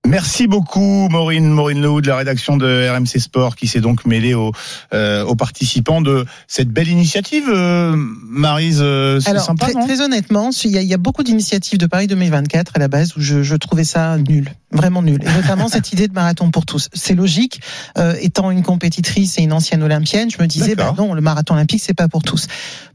[0.09, 4.33] Merci beaucoup Maureen, Maureen Lehoux de la rédaction de RMC Sport qui s'est donc mêlée
[4.33, 4.51] aux,
[4.91, 7.43] euh, aux participants de cette belle initiative.
[7.47, 10.97] Euh, Marise, euh, c'est sympa, très, non très honnêtement, il y, a, il y a
[10.97, 15.03] beaucoup d'initiatives de Paris 2024 à la base où je, je trouvais ça nul, vraiment
[15.03, 15.21] nul.
[15.21, 16.89] Et notamment cette idée de marathon pour tous.
[16.93, 17.61] C'est logique,
[17.99, 21.53] euh, étant une compétitrice et une ancienne olympienne, je me disais, bah non, le marathon
[21.53, 22.47] olympique, c'est pas pour tous.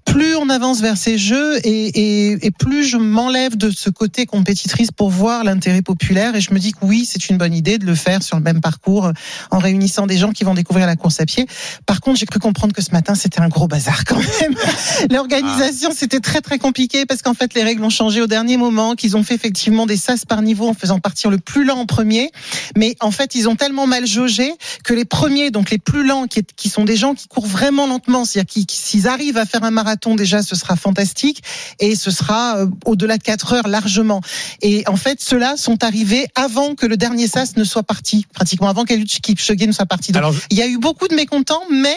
[0.05, 4.27] Plus on avance vers ces jeux et, et, et plus je m'enlève de ce côté
[4.27, 7.79] compétitrice pour voir l'intérêt populaire et je me dis que oui, c'est une bonne idée
[7.79, 9.11] de le faire sur le même parcours
[9.51, 11.47] en réunissant des gens qui vont découvrir la course à pied.
[11.87, 14.55] Par contre, j'ai cru comprendre que ce matin, c'était un gros bazar quand même.
[15.11, 18.95] L'organisation, c'était très très compliqué parce qu'en fait, les règles ont changé au dernier moment,
[18.95, 21.87] qu'ils ont fait effectivement des sas par niveau en faisant partir le plus lent en
[21.87, 22.31] premier.
[22.77, 24.53] Mais en fait, ils ont tellement mal jaugé
[24.85, 27.87] que les premiers, donc les plus lents, qui, qui sont des gens qui courent vraiment
[27.87, 31.43] lentement, c'est-à-dire qu'ils- s'ils arrivent à faire un marathon déjà, ce sera fantastique
[31.81, 34.21] et ce sera euh, au-delà de 4 heures largement.
[34.63, 38.69] Et en fait, ceux-là sont arrivés avant que le dernier sas ne soit parti, pratiquement
[38.69, 40.13] avant qu'Eliud Kipchoge ne soit parti.
[40.13, 41.97] Donc, il y a eu beaucoup de mécontents, mais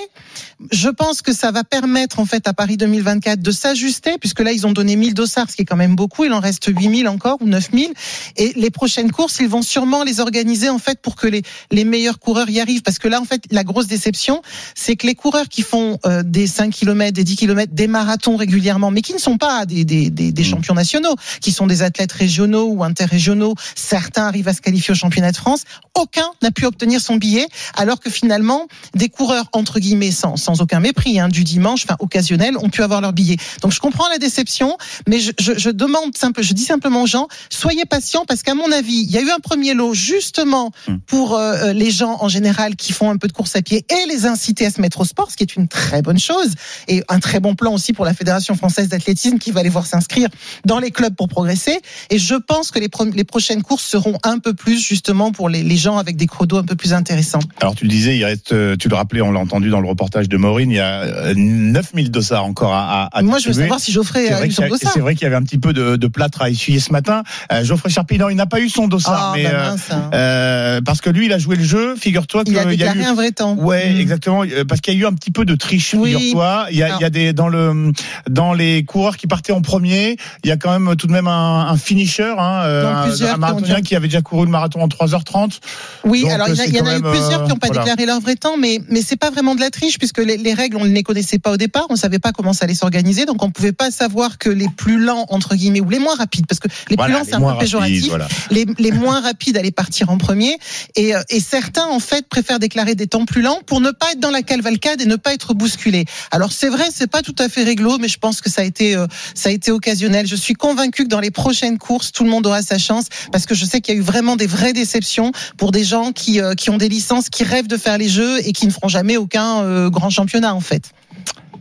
[0.72, 4.52] je pense que ça va permettre en fait à Paris 2024 de s'ajuster, puisque là
[4.52, 6.26] ils ont donné 1000 dossards, ce qui est quand même beaucoup.
[6.26, 7.94] Il en reste 8000 encore ou 9000.
[8.38, 11.84] Et les prochaines courses, ils vont sûrement les organiser en fait pour que les les
[11.84, 14.42] meilleurs coureurs y arrivent, parce que là en fait la grosse déception,
[14.74, 18.36] c'est que les coureurs qui font euh, des 5 km, des 10 km, des marathons
[18.36, 21.84] régulièrement, mais qui ne sont pas des des, des, des champions nationaux, qui sont des
[21.84, 25.64] athlètes régionaux ou interrégionaux, certains arrivent à se qualifier au championnat de France,
[25.96, 30.62] aucun n'a pu obtenir son billet, alors que finalement des coureurs entre guillemets sans sans
[30.62, 33.38] aucun mépris hein, du dimanche, enfin occasionnel, ont pu avoir leur billet.
[33.62, 34.78] Donc je comprends la déception,
[35.10, 38.56] mais je, je, je demande simple, je dis simplement aux gens, soyez patients parce qu'à
[38.56, 40.72] mon avis, il y a eu un premier lot justement
[41.06, 44.08] pour euh, les gens en général qui font un peu de course à pied et
[44.08, 46.52] les inciter à se mettre au sport, ce qui est une très bonne chose
[46.88, 49.86] et un très bon plan aussi pour la Fédération française d'athlétisme qui va les voir
[49.86, 50.30] s'inscrire
[50.66, 51.78] dans les clubs pour progresser.
[52.10, 55.50] Et je pense que les, pro- les prochaines courses seront un peu plus justement pour
[55.50, 57.44] les, les gens avec des chronos un peu plus intéressants.
[57.60, 59.90] Alors tu le disais, il reste, euh, tu le rappelais, on l'a entendu dans le
[59.90, 63.54] reportage de Maureen, il y a euh, 9000 dossards encore à, à, Moi, je veux
[63.54, 64.92] savoir si Geoffrey a eu son y dossard.
[64.94, 67.24] C'est vrai qu'il y avait un petit peu de, de plâtre à essuyer ce matin.
[67.52, 70.10] Euh, Geoffrey Charpillon, il n'a pas eu son dossard, Ah, mais bah euh, mince, hein.
[70.14, 71.96] euh, parce que lui, il a joué le jeu.
[71.96, 73.56] Figure-toi qu'il Il a y a déclaré eu un vrai temps.
[73.56, 74.00] Ouais, Mm.
[74.00, 74.44] exactement.
[74.44, 75.94] euh, Parce qu'il y a eu un petit peu de triche.
[75.98, 76.14] Oui.
[76.14, 77.92] Figure-toi, il y a, il y a des dans le
[78.30, 81.28] dans les coureurs qui partaient en premier, il y a quand même tout de même
[81.28, 85.60] un, un finisher, hein, euh, un, marathonien qui avait déjà couru le marathon en 3h30.
[86.04, 87.82] Oui, Donc, alors il y, en a- y eu plusieurs qui n'ont pas euh, voilà.
[87.84, 90.54] déclaré leur vrai temps, mais mais c'est pas vraiment de la triche puisque les, les
[90.54, 93.26] règles on ne les connaissait pas au départ, on savait pas comment ça allait s'organiser,
[93.26, 96.46] donc on pouvait pas savoir que les plus lents entre guillemets ou les moins rapides,
[96.46, 98.28] parce que les Voilà, plus lents c'est un peu péjoratif, voilà.
[98.52, 100.58] les, les moins rapides allaient partir en premier,
[100.96, 104.12] et, euh, et certains en fait préfèrent déclarer des temps plus lents pour ne pas
[104.12, 106.06] être dans la cavalcade et ne pas être bousculés.
[106.32, 108.66] Alors c'est vrai, c'est pas tout à fait réglo, mais je pense que ça a
[108.66, 110.28] été euh, ça a été occasionnel.
[110.28, 113.46] Je suis convaincu que dans les prochaines courses, tout le monde aura sa chance parce
[113.46, 116.42] que je sais qu'il y a eu vraiment des vraies déceptions pour des gens qui
[116.42, 118.88] euh, qui ont des licences, qui rêvent de faire les jeux et qui ne feront
[118.90, 120.92] jamais aucun euh, grand championnat en fait.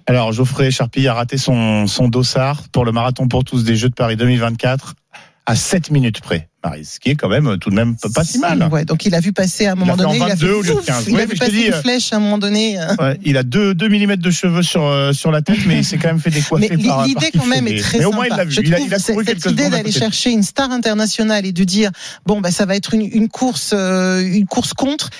[0.07, 3.89] Alors Geoffrey Charpille a raté son son dossard pour le marathon pour tous des Jeux
[3.89, 4.95] de Paris 2024
[5.49, 6.49] à 7 minutes près.
[6.83, 8.69] Ce qui est quand même tout de même pas si mal.
[8.73, 10.81] Ouais, donc il a vu passer à un moment donné, il a 22 fait au
[10.81, 11.05] 15.
[11.07, 12.77] il Ouais, a vu passer dis, une euh, flèche à un moment donné.
[12.81, 12.97] euh.
[12.99, 15.85] Ouais, il a 2 deux, millimètres de cheveux sur euh, sur la tête, mais il
[15.85, 18.17] s'est quand même fait décoiffer Mais par l'idée quand même est très Mais au sympa.
[18.17, 18.51] moins il l'a vu.
[18.51, 21.93] Je Il a, il a cette- idée d'aller chercher une star internationale et de dire
[22.27, 25.11] bon bah ça va être une, une course euh, une course contre.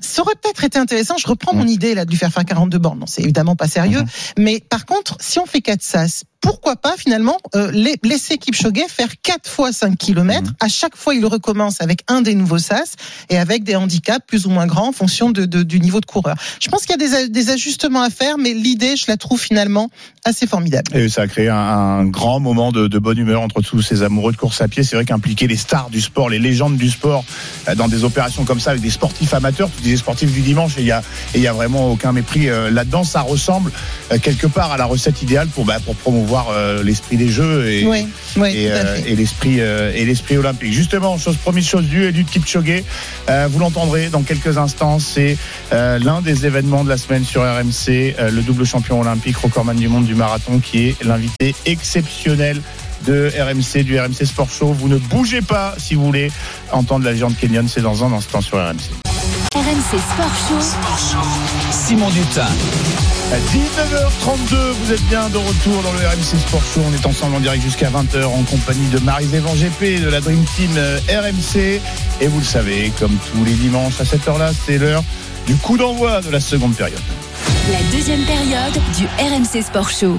[0.00, 1.16] Ça aurait peut-être été intéressant.
[1.18, 2.98] Je reprends mon idée là de lui faire faire 42 bornes.
[3.00, 4.02] Non, c'est évidemment pas sérieux.
[4.38, 8.74] Mais par contre, si on fait 4 sas, pourquoi pas finalement euh, la- laisser Kipchoge
[8.88, 10.42] faire 4 fois 5 km.
[10.50, 10.54] Mmh.
[10.60, 12.96] À chaque fois, il recommence avec un des nouveaux sas
[13.30, 16.06] et avec des handicaps plus ou moins grands en fonction de, de- du niveau de
[16.06, 16.36] coureur.
[16.60, 19.90] Je pense qu'il y a des, ajustements à faire, mais l'idée, je la trouve finalement
[20.26, 20.94] assez formidable.
[20.94, 24.02] Et ça a créé un, un grand moment de, de bonne humeur entre tous ces
[24.02, 24.82] amoureux de course à pied.
[24.82, 27.24] C'est vrai qu'impliquer les stars du sport, les légendes du sport
[27.68, 30.80] euh, dans des opérations comme ça avec des sportifs amateurs, l'actualité sportive du dimanche et
[30.80, 31.02] il y a,
[31.34, 33.04] et il y a vraiment aucun mépris euh, là-dedans.
[33.04, 33.70] Ça ressemble
[34.12, 37.70] euh, quelque part à la recette idéale pour, bah, pour promouvoir euh, l'esprit des jeux
[37.70, 39.10] et, Oui, oui, et, tout à fait.
[39.10, 40.72] et l'esprit et l'esprit olympique.
[40.72, 42.82] Justement, chose promise, chose due, Eliud Kipchoge,
[43.48, 44.98] vous l'entendrez dans quelques instants.
[44.98, 45.36] C'est
[45.72, 50.04] l'un des événements de la semaine sur RMC, le double champion olympique, recordman du monde
[50.04, 52.60] du marathon, qui est l'invité exceptionnel
[53.06, 54.72] de RMC, du RMC Sport Show.
[54.72, 56.30] Vous ne bougez pas si vous voulez
[56.72, 57.66] entendre la légende kenyan.
[57.68, 59.13] C'est dans un instant sur RMC.
[59.54, 61.20] RMC Sport Show.
[61.70, 62.48] Simon Dutin.
[63.32, 66.80] À 19h32, vous êtes bien de retour dans le RMC Sport Show.
[66.84, 70.44] On est ensemble en direct jusqu'à 20h en compagnie de Marie-Zévan GP de la Dream
[70.56, 71.80] Team euh, RMC.
[72.20, 75.04] Et vous le savez, comme tous les dimanches à cette heure-là, c'est l'heure
[75.46, 76.98] du coup d'envoi de la seconde période.
[77.70, 80.18] La deuxième période du RMC Sport Show.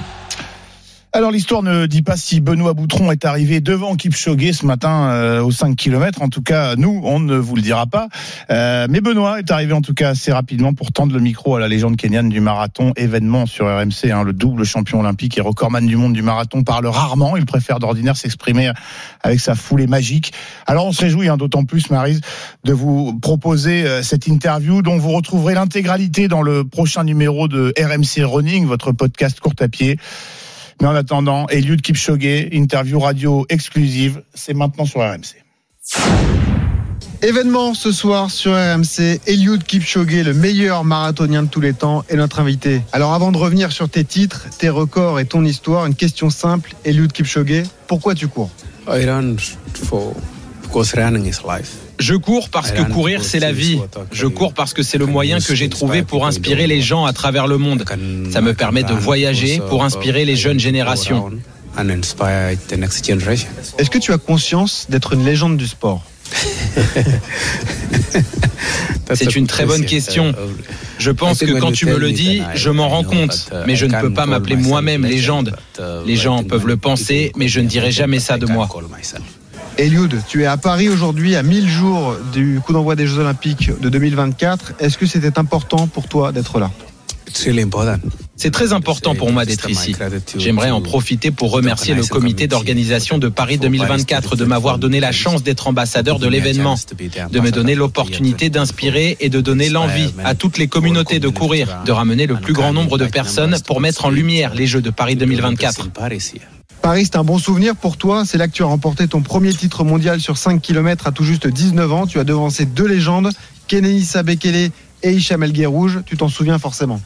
[1.16, 5.42] Alors l'histoire ne dit pas si Benoît Boutron est arrivé devant Kipchoge ce matin euh,
[5.42, 6.20] aux 5 km.
[6.20, 8.08] En tout cas, nous, on ne vous le dira pas.
[8.50, 11.60] Euh, mais Benoît est arrivé en tout cas assez rapidement pour tendre le micro à
[11.60, 15.86] la légende kenyane du marathon, événement sur RMC, hein, le double champion olympique et recordman
[15.86, 17.38] du monde du marathon parle rarement.
[17.38, 18.70] Il préfère d'ordinaire s'exprimer
[19.22, 20.34] avec sa foulée magique.
[20.66, 22.20] Alors on se réjouit hein, d'autant plus, Marise,
[22.64, 27.72] de vous proposer euh, cette interview dont vous retrouverez l'intégralité dans le prochain numéro de
[27.78, 29.98] RMC Running, votre podcast court à pied.
[30.80, 35.36] Mais en attendant, Eliud Kipchoge, interview radio exclusive, c'est maintenant sur RMC.
[37.22, 42.16] Événement ce soir sur RMC, Eliud Kipchoge, le meilleur marathonien de tous les temps, est
[42.16, 42.82] notre invité.
[42.92, 46.74] Alors avant de revenir sur tes titres, tes records et ton histoire, une question simple,
[46.84, 48.50] Eliud Kipchoge, pourquoi tu cours?
[51.98, 53.78] Je cours parce que courir, c'est la vie.
[54.12, 57.12] Je cours parce que c'est le moyen que j'ai trouvé pour inspirer les gens à
[57.12, 57.84] travers le monde.
[58.30, 61.30] Ça me permet de voyager pour inspirer les jeunes générations.
[63.78, 66.02] Est-ce que tu as conscience d'être une légende du sport?
[69.14, 70.34] C'est une très bonne question.
[70.98, 74.00] Je pense que quand tu me le dis, je m'en rends compte, mais je ne
[74.00, 75.56] peux pas m'appeler moi-même légende.
[76.06, 78.68] Les gens peuvent le penser, mais je ne dirai jamais ça de moi.
[79.78, 83.70] Eliud, tu es à Paris aujourd'hui à 1000 jours du coup d'envoi des Jeux Olympiques
[83.80, 84.74] de 2024.
[84.80, 86.70] Est-ce que c'était important pour toi d'être là?
[88.36, 89.94] C'est très important pour moi d'être ici.
[90.38, 95.12] J'aimerais en profiter pour remercier le comité d'organisation de Paris 2024 de m'avoir donné la
[95.12, 96.76] chance d'être ambassadeur de l'événement,
[97.30, 101.82] de me donner l'opportunité d'inspirer et de donner l'envie à toutes les communautés de courir,
[101.84, 104.90] de ramener le plus grand nombre de personnes pour mettre en lumière les Jeux de
[104.90, 105.88] Paris 2024.
[106.86, 108.22] Paris, c'est un bon souvenir pour toi.
[108.24, 111.24] C'est là que tu as remporté ton premier titre mondial sur 5 km à tout
[111.24, 112.06] juste 19 ans.
[112.06, 113.32] Tu as devancé deux légendes,
[113.66, 114.70] Kenenisa Bekele
[115.02, 115.52] et Hicham El.
[115.52, 117.00] Tu t'en souviens forcément.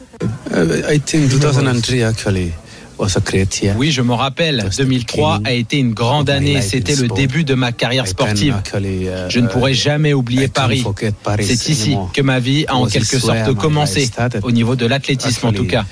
[3.75, 4.69] Oui, je m'en rappelle.
[4.77, 6.61] 2003 a été une grande année.
[6.61, 8.61] C'était le début de ma carrière sportive.
[9.29, 10.85] Je ne pourrai jamais oublier Paris.
[11.39, 14.11] C'est ici que ma vie a en quelque sorte commencé,
[14.43, 15.85] au niveau de l'athlétisme en tout cas.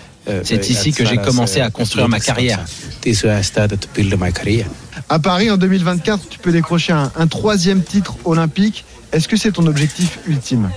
[0.44, 2.60] C'est ici que j'ai commencé à construire ma carrière.
[5.10, 8.86] À Paris, en 2024, tu peux décrocher un, un troisième titre olympique.
[9.12, 10.70] Est-ce que c'est ton objectif ultime?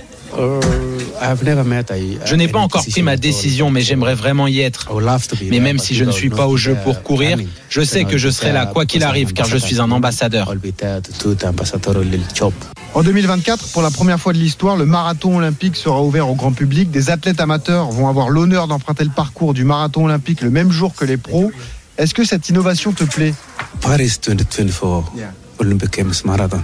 [2.25, 4.87] Je n'ai pas encore pris ma décision, mais j'aimerais vraiment y être.
[5.51, 7.37] Mais même si je ne suis pas au jeu pour courir,
[7.69, 10.51] je sais que je serai là quoi qu'il arrive, car je suis un ambassadeur.
[12.95, 16.51] En 2024, pour la première fois de l'histoire, le marathon olympique sera ouvert au grand
[16.51, 16.91] public.
[16.91, 20.93] Des athlètes amateurs vont avoir l'honneur d'emprunter le parcours du marathon olympique le même jour
[20.93, 21.51] que les pros.
[21.97, 23.33] Est-ce que cette innovation te plaît?
[23.81, 25.11] Paris 2024
[25.57, 26.61] Olympic Games Marathon.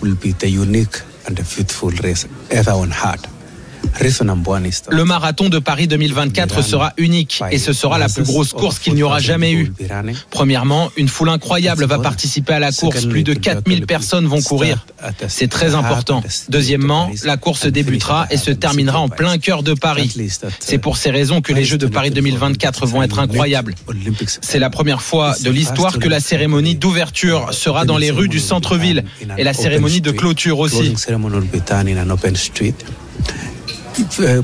[0.00, 3.33] Will be the unique and the beautiful race one is
[4.90, 8.94] Le marathon de Paris 2024 sera unique et ce sera la plus grosse course qu'il
[8.94, 9.72] n'y aura jamais eu.
[10.30, 13.06] Premièrement, une foule incroyable va participer à la course.
[13.06, 14.86] Plus de 4000 personnes vont courir.
[15.28, 16.22] C'est très important.
[16.48, 20.14] Deuxièmement, la course débutera et se terminera en plein cœur de Paris.
[20.60, 23.74] C'est pour ces raisons que les Jeux de Paris 2024 vont être incroyables.
[24.40, 28.40] C'est la première fois de l'histoire que la cérémonie d'ouverture sera dans les rues du
[28.40, 29.04] centre-ville.
[29.38, 30.94] et la cérémonie de clôture aussi.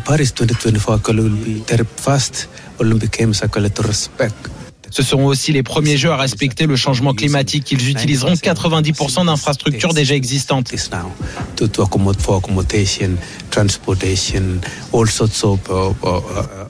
[0.04, 3.34] Paris 2024 will be their first Olympic Games
[3.78, 4.50] respect
[4.90, 7.70] Ce seront aussi les premiers jeux à respecter le changement climatique.
[7.70, 10.72] Ils utiliseront 90% d'infrastructures déjà existantes.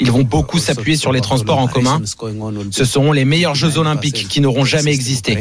[0.01, 2.03] Ils vont beaucoup s'appuyer sur les transports en commun.
[2.71, 5.39] Ce seront les meilleurs Jeux olympiques qui n'auront jamais existé.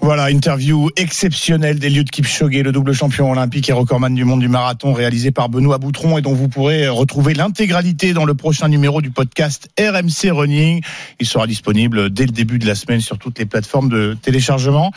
[0.00, 4.92] Voilà, interview exceptionnelle d'Eliud Kipchoge, le double champion olympique et recordman du monde du marathon,
[4.92, 9.10] réalisé par Benoît Boutron et dont vous pourrez retrouver l'intégralité dans le prochain numéro du
[9.10, 10.82] podcast RMC Running.
[11.18, 14.92] Il sera disponible dès le début de la semaine sur toutes les plateformes de téléchargement.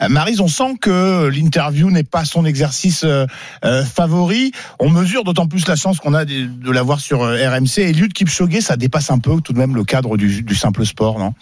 [0.00, 3.26] Euh, Marise, on sent que l'interview n'est pas son exercice euh,
[3.64, 4.52] euh, favori.
[4.78, 7.78] On mesure d'autant plus la chance qu'on a de, l'avoir sur RMC.
[7.78, 11.34] Eliud Kipchoge, ça dépasse un peu tout de même le cadre du, simple sport, non?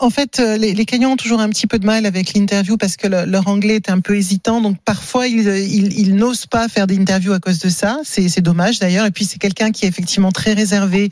[0.00, 2.96] En fait, les, les Kenyans ont toujours un petit peu de mal avec l'interview parce
[2.96, 4.60] que le- leur anglais est un peu hésitant.
[4.60, 7.98] Donc parfois, ils, n'osent pas faire d'interview à cause de ça.
[8.04, 9.06] C'est dommage d'ailleurs.
[9.06, 11.10] Et puis c'est quelqu'un qui est effectivement très réservé,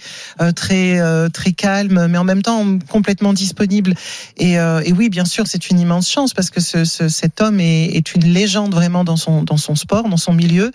[0.55, 1.01] très
[1.31, 3.95] très calme, mais en même temps complètement disponible.
[4.37, 8.15] Et, et oui, bien sûr, c'est une immense chance parce que ce- cet homme est,
[8.17, 10.73] une légende vraiment dans son dans son sport, dans son milieu.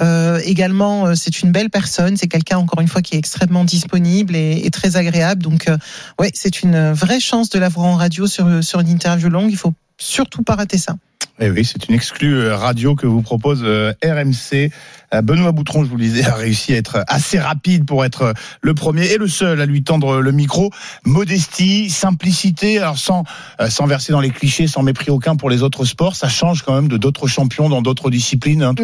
[0.00, 2.16] Euh, également, euh, c'est une belle personne.
[2.16, 5.42] C'est quelqu'un encore une fois qui est extrêmement disponible et, et très agréable.
[5.42, 5.76] Donc euh,
[6.18, 9.50] ouais, c'est une vraie chance de l'avoir en radio sur sur une interview longue.
[9.50, 10.96] Il faut surtout pas rater ça.
[11.40, 14.70] Eh oui, c'est une exclue euh, radio que vous propose euh, RMC.
[15.14, 18.32] Euh, Benoît Boutron, je vous le disais, a réussi à être assez rapide pour être
[18.60, 20.70] le premier et le seul à lui tendre le micro.
[21.04, 23.24] Modestie, simplicité, alors sans,
[23.68, 26.74] sans verser dans les clichés, sans mépris aucun pour les autres sports, ça change quand
[26.74, 28.62] même de d'autres champions dans d'autres disciplines.
[28.62, 28.74] hein,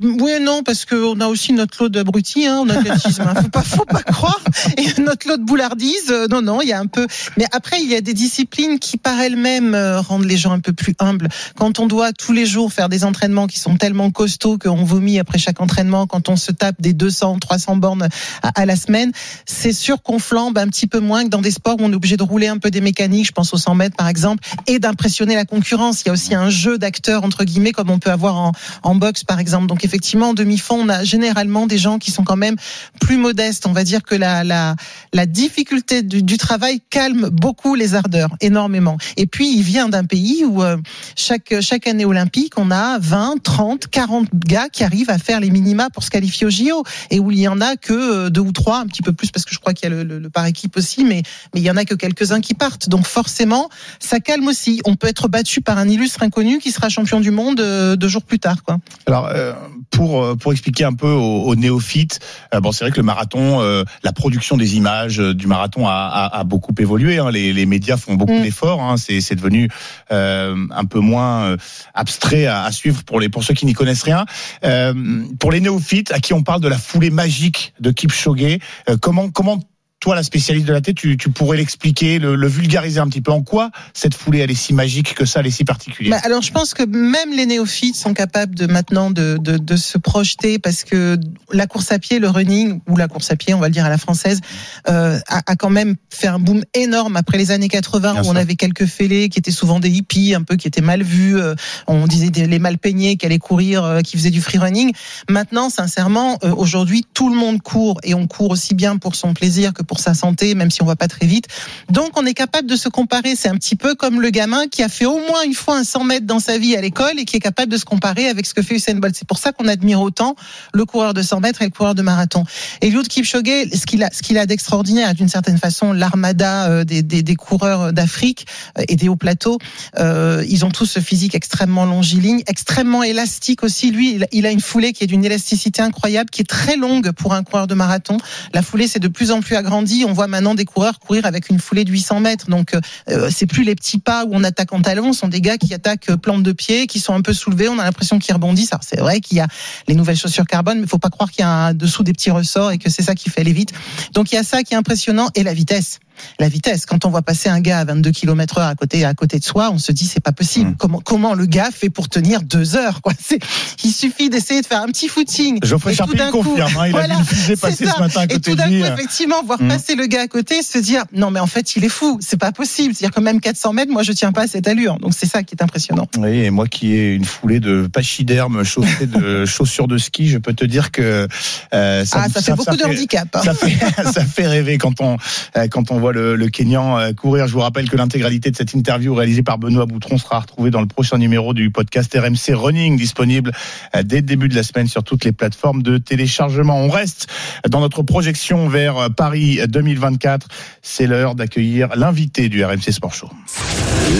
[0.00, 3.22] Ouais, non, parce qu'on a aussi notre lot d'abrutis hein, en athlétisme.
[3.22, 3.34] hein.
[3.40, 4.40] Faut pas, faut pas croire.
[4.78, 7.06] Et notre lot de boulardise, non, non, il y a un peu.
[7.36, 10.72] Mais après, il y a des disciplines qui, par elles-mêmes, rendent les gens un peu
[10.72, 11.28] plus humbles.
[11.56, 15.18] Quand on doit tous les jours faire des entraînements qui sont tellement costauds qu'on vomit
[15.18, 18.08] après chaque entraînement, quand on se tape des 200, 300 bornes
[18.42, 19.12] à, la semaine,
[19.46, 21.96] c'est sûr qu'on flambe un petit peu moins que dans des sports où on est
[21.96, 23.26] obligé de rouler un peu des mécaniques.
[23.26, 26.02] Je pense aux 100 mètres, par exemple, et d'impressionner la concurrence.
[26.02, 28.52] Il y a aussi un jeu d'acteurs entre guillemets, comme on peut avoir en,
[28.82, 29.66] en boxe, par exemple.
[29.66, 32.56] Donc effectivement, en demi-fond, on a généralement des gens qui sont quand même
[33.00, 33.66] plus modestes.
[33.66, 34.76] On va dire que la la,
[35.12, 38.96] la difficulté du, du travail calme beaucoup les ardeurs, énormément.
[39.16, 40.76] Et puis, il vient d'un pays où euh,
[41.22, 45.50] chaque chaque année olympique, on a 20, 30, 40 gars qui arrivent à faire les
[45.50, 48.40] minima pour se qualifier au JO, et où il y en a que euh, deux
[48.40, 50.18] ou trois, un petit peu plus parce que je crois qu'il y a le, le,
[50.18, 51.22] le par équipe aussi, mais
[51.54, 52.88] mais il y en a que quelques-uns qui partent.
[52.88, 53.68] Donc forcément,
[54.00, 54.80] ça calme aussi.
[54.84, 58.08] On peut être battu par un illustre inconnu qui sera champion du monde euh, deux
[58.08, 58.78] jours plus tard, quoi.
[59.06, 59.52] Alors, euh,
[59.90, 62.18] pour, pour expliquer un peu aux, aux néophytes,
[62.54, 65.92] euh, bon, c'est vrai que le marathon, euh, la production des images du marathon a,
[65.92, 67.18] a, a beaucoup évolué.
[67.18, 67.30] Hein.
[67.30, 68.42] Les, les médias font beaucoup Mm.
[68.42, 68.80] d'efforts.
[68.82, 68.96] Hein.
[68.96, 69.68] C'est c'est devenu
[70.10, 71.56] un peu moins euh,
[71.94, 74.24] abstrait à, à suivre pour, les, pour ceux qui n'y connaissent rien.
[74.64, 78.58] Euh, pour les néophytes, à qui on parle de la foulée magique de Kipchoge,
[78.88, 79.60] euh, comment, comment
[80.02, 83.20] toi, la spécialiste de la tête, tu, tu pourrais l'expliquer, le, le vulgariser un petit
[83.20, 83.30] peu.
[83.30, 86.22] En quoi cette foulée, elle est si magique que ça, elle est si particulière Bah,
[86.24, 89.98] alors je pense que même les néophytes sont capables de maintenant de, de, de se
[89.98, 91.18] projeter parce que
[91.52, 93.84] la course à pied, le running ou la course à pied, on va le dire
[93.84, 94.40] à la française,
[94.88, 98.26] euh, a, a quand même fait un boom énorme après les années 80 Bien où
[98.26, 101.38] on avait quelques fêlés qui étaient souvent des hippies, un peu qui étaient mal vus.
[101.38, 101.54] euh,
[101.86, 104.92] on disait des, les mal peignés qui allaient courir, euh, qui faisaient du free running.
[105.30, 109.32] Maintenant, sincèrement, euh, aujourd'hui, tout le monde court et on court aussi bien pour son
[109.32, 111.46] plaisir que pour sa santé, même si on va pas très vite.
[111.90, 113.36] Donc, on est capable de se comparer.
[113.36, 115.84] C'est un petit peu comme le gamin qui a fait au moins une fois un
[115.84, 118.46] 100 mètres dans sa vie à l'école et qui est capable de se comparer avec
[118.46, 119.14] ce que fait Usain Bolt.
[119.16, 120.36] C'est pour ça qu'on admire autant
[120.72, 122.44] le coureur de 100 mètres et le coureur de marathon.
[122.80, 123.42] Et Eliud Kipchoge,
[123.74, 128.46] ce qu'il a, ce qu'il a d'extraordinaire, d'une certaine façon, l'armada euh, des, coureurs d'Afrique
[128.78, 129.58] euh, et des hauts plateaux,
[129.98, 133.90] euh, ils ont tous ce physique extrêmement longiligne, extrêmement élastique aussi.
[133.90, 137.32] Lui, il a- une foulée qui est d'une élasticité incroyable, qui est très longue pour
[137.32, 138.18] un coureur de marathon.
[138.52, 139.81] La foulée s'est de plus en plus agrandie.
[140.06, 142.50] On voit maintenant des coureurs courir avec une foulée de 800 mètres.
[142.50, 142.74] Donc,
[143.08, 145.12] euh, c'est plus les petits pas où on attaque en talon.
[145.12, 147.68] Ce sont des gars qui attaquent euh, plante de pied, qui sont un peu soulevés.
[147.68, 148.72] On a l'impression qu'ils rebondissent.
[148.72, 149.48] Alors, c'est vrai qu'il y a
[149.88, 152.12] les nouvelles chaussures carbone, mais il faut pas croire qu'il y a un dessous des
[152.12, 153.72] petits ressorts et que c'est ça qui fait aller vite.
[154.12, 155.98] Donc, il y a ça qui est impressionnant et la vitesse.
[156.38, 156.86] La vitesse.
[156.86, 159.44] Quand on voit passer un gars à 22 km heure à côté, à côté de
[159.44, 160.74] soi, on se dit c'est pas possible.
[160.78, 163.12] Comment, comment le gars fait pour tenir deux heures, quoi?
[163.22, 163.38] C'est,
[163.84, 165.58] il suffit d'essayer de faire un petit footing.
[165.64, 166.42] Geoffrey Et Charpie confirme,
[166.72, 167.94] coup- hein, il a voilà, vu une fusée c'est passer ça.
[167.96, 169.68] ce matin à Et côté tout d'un coup, effectivement, voir Mm.
[169.68, 172.36] passer le gars à côté, se dire non mais en fait il est fou, c'est
[172.38, 172.94] pas possible.
[172.94, 174.98] C'est-à-dire que même 400 mètres, moi je tiens pas à cette allure.
[174.98, 176.08] Donc c'est ça qui est impressionnant.
[176.18, 180.38] Oui, et moi qui ai une foulée de pachyderme chaussée de chaussures de ski, je
[180.38, 181.26] peux te dire que
[181.74, 183.42] euh, Ah, ça fait beaucoup de handicap, hein.
[183.44, 183.76] Ça fait,
[184.12, 185.16] ça fait rêver quand on
[185.56, 187.46] euh, quand on voit le, le Kenyan euh, courir.
[187.46, 190.80] Je vous rappelle que l'intégralité de cette interview réalisée par Benoît Boutron sera retrouvée dans
[190.80, 193.52] le prochain numéro du podcast RMC Running, disponible
[193.94, 196.76] euh, dès le début de la semaine sur toutes les plateformes de téléchargement.
[196.76, 197.28] On reste
[197.68, 200.48] dans notre projection vers euh, Paris 2024.
[200.82, 203.30] C'est l'heure d'accueillir l'invité du RMC Sport Show.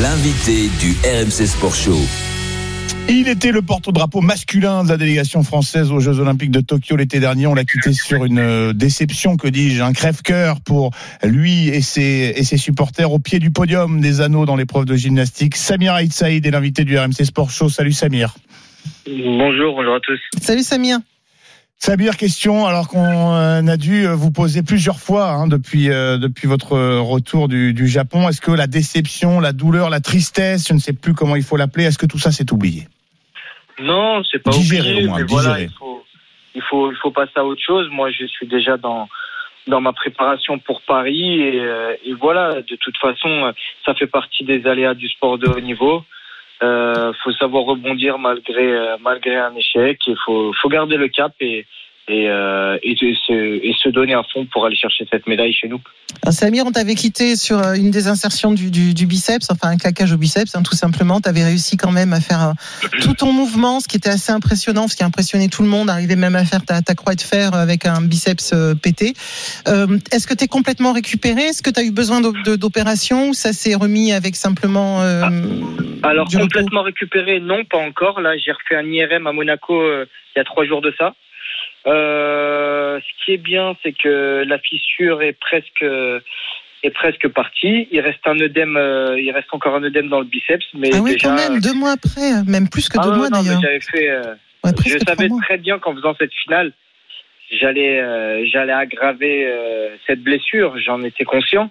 [0.01, 1.99] L'invité du RMC Sport Show.
[3.09, 7.21] Il était le porte-drapeau masculin de la délégation française aux Jeux Olympiques de Tokyo l'été
[7.21, 7.47] dernier.
[7.47, 10.91] On l'a quitté sur une euh, déception, que dis-je, un crève-cœur pour
[11.23, 14.97] lui et ses, et ses supporters au pied du podium des anneaux dans l'épreuve de
[14.97, 15.57] gymnastique.
[15.57, 17.69] Samir Aït Saïd est l'invité du RMC Sport Show.
[17.69, 18.35] Salut Samir.
[19.07, 20.21] Bonjour, bonjour à tous.
[20.41, 20.99] Salut Samir.
[21.85, 26.17] Sabir, question, alors qu'on euh, a dû euh, vous poser plusieurs fois hein, depuis, euh,
[26.17, 28.29] depuis votre retour du, du Japon.
[28.29, 31.57] Est-ce que la déception, la douleur, la tristesse, je ne sais plus comment il faut
[31.57, 32.87] l'appeler, est-ce que tout ça s'est oublié?
[33.81, 35.65] Non, c'est pas Digérer, oublié, au moins, mais voilà, digérer.
[35.65, 36.05] il faut,
[36.55, 37.89] il faut, il faut passer à autre chose.
[37.91, 39.09] Moi, je suis déjà dans
[39.67, 41.57] dans ma préparation pour Paris et,
[42.05, 42.63] et voilà.
[42.63, 43.53] De toute façon,
[43.85, 46.05] ça fait partie des aléas du sport de haut niveau.
[46.63, 49.99] Euh, faut savoir rebondir malgré euh, malgré un échec.
[50.07, 51.67] Il faut faut garder le cap et
[52.09, 53.33] et, euh, et, se,
[53.65, 55.81] et se donner à fond pour aller chercher cette médaille chez nous.
[56.23, 59.69] Alors, Samir, on t'avait quitté sur euh, une des insertions du, du, du biceps, enfin
[59.71, 61.21] un claquage au biceps, hein, tout simplement.
[61.21, 64.33] Tu avais réussi quand même à faire euh, tout ton mouvement, ce qui était assez
[64.33, 67.15] impressionnant, ce qui a impressionné tout le monde, arriver même à faire ta, ta croix
[67.15, 69.15] de fer avec un biceps euh, pété.
[69.69, 71.43] Euh, Est-ce que tu es complètement récupéré?
[71.43, 73.31] Est-ce que tu as eu besoin d'opération?
[73.31, 75.01] Ou ça s'est remis avec simplement...
[75.03, 75.23] euh,
[76.03, 78.21] Alors complètement récupéré, non, pas encore.
[78.21, 81.15] Là, j'ai refait un IRM à Monaco euh, il y a trois jours de ça.
[81.87, 85.85] Euh, ce qui est bien, c'est que la fissure est presque
[86.85, 87.87] est presque partie.
[87.93, 90.99] Il reste un œdème, euh, il reste encore un œdème dans le biceps, mais Ah
[91.01, 91.29] oui, déjà.
[91.29, 93.61] quand même, deux mois après, même plus que Ah deux mois d'ailleurs.
[93.63, 94.11] j'avais fait.
[94.11, 96.73] euh, Ouais, je savais très bien qu'en faisant cette finale,
[97.51, 99.49] j'allais euh, j'allais aggraver
[100.07, 100.77] cette blessure.
[100.79, 101.71] J'en étais conscient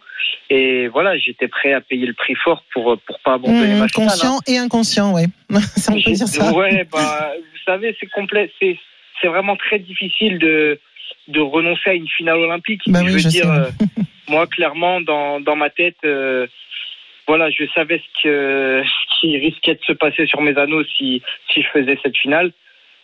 [0.49, 3.87] et voilà, j'étais prêt à payer le prix fort pour pour pas abandonner Mmh, ma
[3.87, 4.07] finale.
[4.09, 4.09] hein.
[4.09, 5.25] conscient et inconscient, ouais.
[5.77, 6.51] ça, on peut dire ça.
[6.53, 8.77] Ouais, bah, vous savez, c'est complet, c'est
[9.21, 10.79] c'est vraiment très difficile de
[11.27, 12.81] de renoncer à une finale olympique.
[12.87, 13.69] Bah je veux je dire, euh,
[14.27, 16.47] moi clairement dans dans ma tête, euh,
[17.27, 21.21] voilà, je savais ce que ce qui risquait de se passer sur mes anneaux si
[21.51, 22.51] si je faisais cette finale.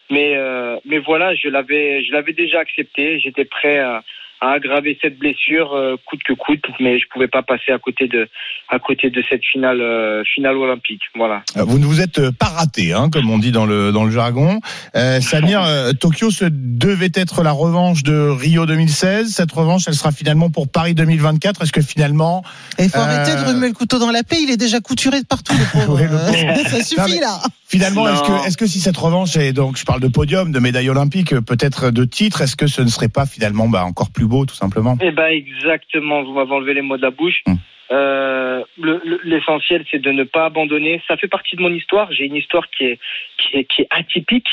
[0.10, 3.20] Mais euh, mais voilà, je l'avais je l'avais déjà accepté.
[3.20, 4.04] J'étais prêt à,
[4.42, 8.08] à aggraver cette blessure euh, coûte que coûte, mais je pouvais pas passer à côté
[8.08, 8.28] de
[8.70, 11.02] à côté de cette finale euh, finale olympique.
[11.16, 11.42] Voilà.
[11.58, 14.12] Euh, Vous ne vous êtes pas raté, hein, comme on dit dans le dans le
[14.12, 14.60] jargon.
[14.96, 19.30] Euh, Samir, euh, Tokyo se devait être la revanche de Rio 2016.
[19.34, 21.62] Cette revanche, elle sera finalement pour Paris 2024.
[21.64, 22.44] Est-ce que finalement
[22.78, 24.80] Et il faut Euh, arrêter de remuer le couteau dans la plaie, il est déjà
[24.80, 25.98] couturé de partout, le pauvre.
[26.08, 27.40] Euh, ça Non, suffit mais là.
[27.68, 30.60] Finalement, est-ce que, est-ce que si cette revanche est donc, je parle de podium, de
[30.60, 34.27] médaille olympique, peut-être de titre, est-ce que ce ne serait pas finalement bah, encore plus
[34.28, 37.44] beau, tout simplement Eh ben exactement, vous m'avez enlevé les mots de la bouche.
[37.92, 41.02] Euh, le- le- L'essentiel, c'est de ne pas abandonner.
[41.08, 42.12] Ça fait partie de mon histoire.
[42.12, 43.00] J'ai une histoire qui est,
[43.38, 44.50] qui est, qui est atypique,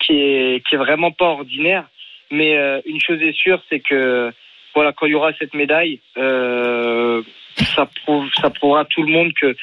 [0.00, 1.84] qui est, qui est vraiment pas ordinaire.
[2.30, 4.32] Mais euh, une chose est sûre, c'est que
[4.74, 7.22] voilà, quand il y aura cette médaille, euh,
[7.74, 9.56] ça prouve, ça prouvera à tout le monde que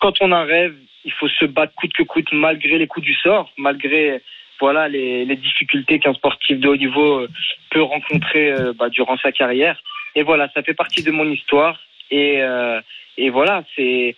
[0.00, 0.74] quand on a un rêve,
[1.04, 4.20] il faut se battre coûte que coûte, malgré les coups du sort, malgré
[4.60, 7.28] voilà les, les difficultés qu'un sportif de haut niveau euh,
[7.70, 9.80] peut rencontrer euh, bah, durant sa carrière.
[10.14, 11.78] Et voilà, ça fait partie de mon histoire.
[12.10, 12.80] Et, euh,
[13.18, 14.16] et voilà, c'est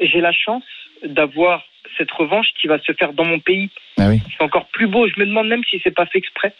[0.00, 0.64] j'ai la chance
[1.04, 1.64] d'avoir
[1.98, 3.70] cette revanche qui va se faire dans mon pays.
[3.96, 5.08] C'est encore plus beau.
[5.08, 6.52] Je me demande même si c'est pas fait exprès.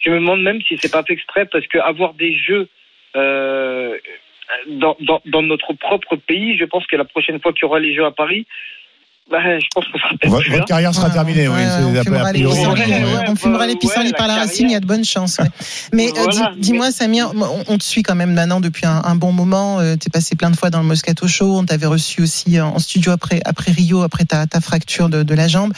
[0.00, 2.68] Je me demande même si c'est pas fait exprès parce que avoir des jeux
[3.16, 3.98] euh,
[4.66, 7.80] dans, dans, dans notre propre pays, je pense que la prochaine fois qu'il y aura
[7.80, 8.46] les jeux à Paris,
[9.30, 9.84] bah, je pense
[10.24, 11.54] Votre, carrière sera terminée, oui.
[11.60, 14.68] On fumera les pissenlits, ouais, euh, on fumera les pissenlits ouais, par la la racine,
[14.70, 15.38] il y a de bonnes chances.
[15.38, 15.48] ouais.
[15.92, 19.02] Mais euh, Voilà, dis- dis-moi, Samir, on, on te suit quand même maintenant depuis un,
[19.04, 19.80] un bon moment.
[19.80, 21.58] Tu es passé plein de fois dans le Moscato Show.
[21.58, 25.34] On t'avait reçu aussi en studio après, après Rio, après ta, ta fracture de, de
[25.34, 25.72] la jambe.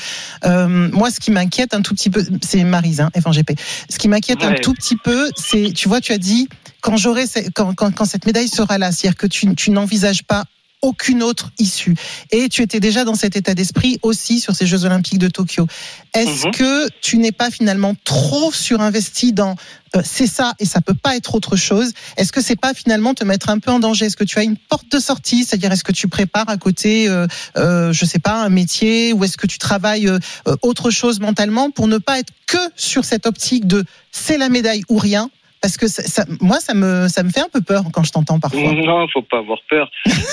[0.45, 3.53] Euh, moi, ce qui m'inquiète un tout petit peu, c'est Marise, hein, FNGP.
[3.89, 6.49] Ce qui m'inquiète un tout petit peu, c'est, tu vois, tu as dit,
[6.83, 7.25] quand j'aurai,
[7.55, 10.45] quand, quand, quand cette médaille sera là, c'est-à-dire que tu, tu n'envisages pas
[10.83, 11.95] aucune autre issue.
[12.31, 15.67] Et tu étais déjà dans cet état d'esprit aussi sur ces Jeux Olympiques de Tokyo.
[16.15, 16.53] Est-ce Mhm.
[16.53, 19.57] que tu n'es pas finalement trop surinvesti dans
[19.97, 21.91] euh, c'est ça et ça peut pas être autre chose?
[22.17, 24.07] Est-ce que c'est pas finalement te mettre un peu en danger?
[24.07, 25.45] Est-ce que tu as une porte de sortie?
[25.45, 27.27] C'est-à-dire est-ce que tu prépares à côté, euh,
[27.57, 30.19] euh, je sais pas, un métier ou est-ce que tu travailles euh,
[30.49, 34.49] euh, autre chose mentalement pour ne pas être que sur cette optique de c'est la
[34.49, 35.29] médaille ou rien
[35.63, 38.13] parce que ça, ça- moi, ça me, ça me fait un peu peur quand je
[38.13, 38.61] t'entends parfois.
[38.73, 39.91] Non, faut pas avoir peur.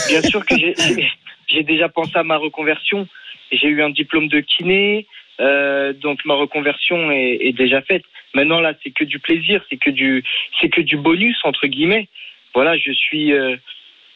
[0.07, 3.07] Bien sûr que j'ai- déjà pensé à ma reconversion.
[3.51, 5.07] J'ai eu un diplôme de kiné,
[5.39, 8.03] euh, donc ma reconversion est, est déjà faite.
[8.34, 10.23] Maintenant là, c'est que du plaisir, c'est que du,
[10.59, 12.07] c'est que du bonus entre guillemets.
[12.53, 13.55] Voilà, je suis, euh,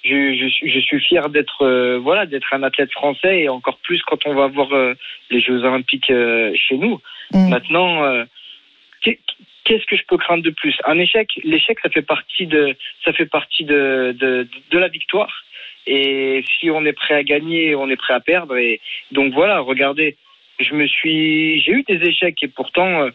[0.03, 3.78] je, je, suis- je suis fier d'être, euh, voilà, d'être un athlète français et encore
[3.84, 4.93] plus quand on va voir euh,
[5.30, 6.99] les Jeux Olympiques euh, chez nous.
[7.49, 8.03] Maintenant.
[9.72, 10.76] Qu'est- Qu'est-ce que je peux craindre de plus?
[10.86, 14.15] Un échec, l'échec, ça fait partie de, ça fait partie de,
[14.72, 15.43] de la victoire.
[15.88, 18.55] Et si on est prêt à gagner, on est prêt à perdre.
[18.57, 18.80] Et
[19.11, 20.17] donc voilà, regardez,
[20.59, 23.09] je me suis, j'ai eu des échecs et pourtant, euh,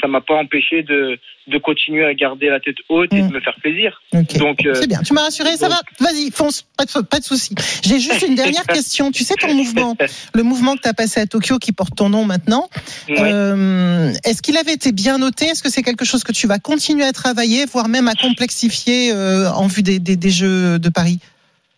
[0.00, 1.18] ça m'a pas empêché de,
[1.48, 4.00] de continuer à garder la tête haute et de me faire plaisir.
[4.12, 7.24] Donc, euh, C'est bien, tu m'as rassuré, ça va Vas-y, fonce, pas de, pas de
[7.24, 7.54] souci.
[7.84, 9.10] J'ai juste une dernière question.
[9.10, 9.96] Tu sais ton mouvement,
[10.34, 12.68] le mouvement que tu as passé à Tokyo qui porte ton nom maintenant,
[13.10, 15.46] euh, est-ce qu'il avait été bien noté?
[15.46, 19.12] Est-ce que c'est quelque chose que tu vas continuer à travailler, voire même à complexifier
[19.12, 21.18] euh, en vue des, des, des Jeux de Paris?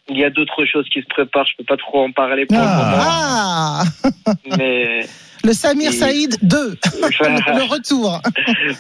[0.09, 2.59] Il y a d'autres choses qui se préparent, je peux pas trop en parler pour
[2.61, 4.37] Ah, le moment.
[4.59, 5.07] Mais
[5.45, 8.21] le Samir Et- Saïd 2, le retour.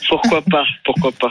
[0.08, 1.30] pourquoi pas, pourquoi pas.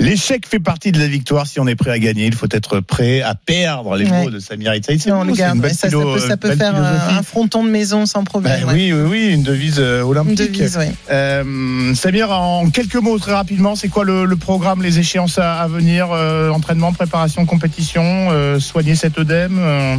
[0.00, 1.46] L'échec fait partie de la victoire.
[1.46, 3.96] Si on est prêt à gagner, il faut être prêt à perdre.
[3.96, 4.24] Les Ouais.
[4.24, 5.00] mots de Samir Saïd.
[5.00, 5.66] C'est on le garde.
[5.68, 7.14] ça, peut, ça peut belle faire euh, philosophie.
[7.18, 8.60] un fronton de maison sans problème.
[8.60, 8.74] Ben ouais.
[8.74, 10.40] Oui, oui, oui, une devise euh, olympique.
[10.40, 10.92] Une devise, ouais.
[11.10, 15.60] Euh, Samir, en quelques mots, très rapidement, c'est quoi le, le programme, les échéances à,
[15.60, 18.02] à venir euh, Entraînement, préparation, compétition,
[18.32, 19.96] euh, soigner cet œdème euh,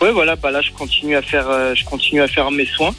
[0.00, 2.94] Ouais, voilà, bah là, je continue à faire, euh, je continue à faire mes soins.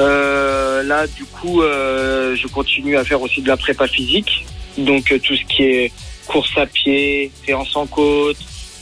[0.00, 4.46] Euh, là, du coup, euh, je continue à faire aussi de la prépa physique.
[4.78, 5.92] Donc, euh, tout ce qui est
[6.26, 8.38] course à pied, séance en côte.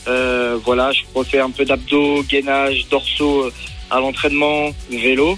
[0.07, 3.53] Euh, voilà, je refais un peu d'abdos, gainage, dorsaux euh,
[3.89, 5.37] à l'entraînement, vélo.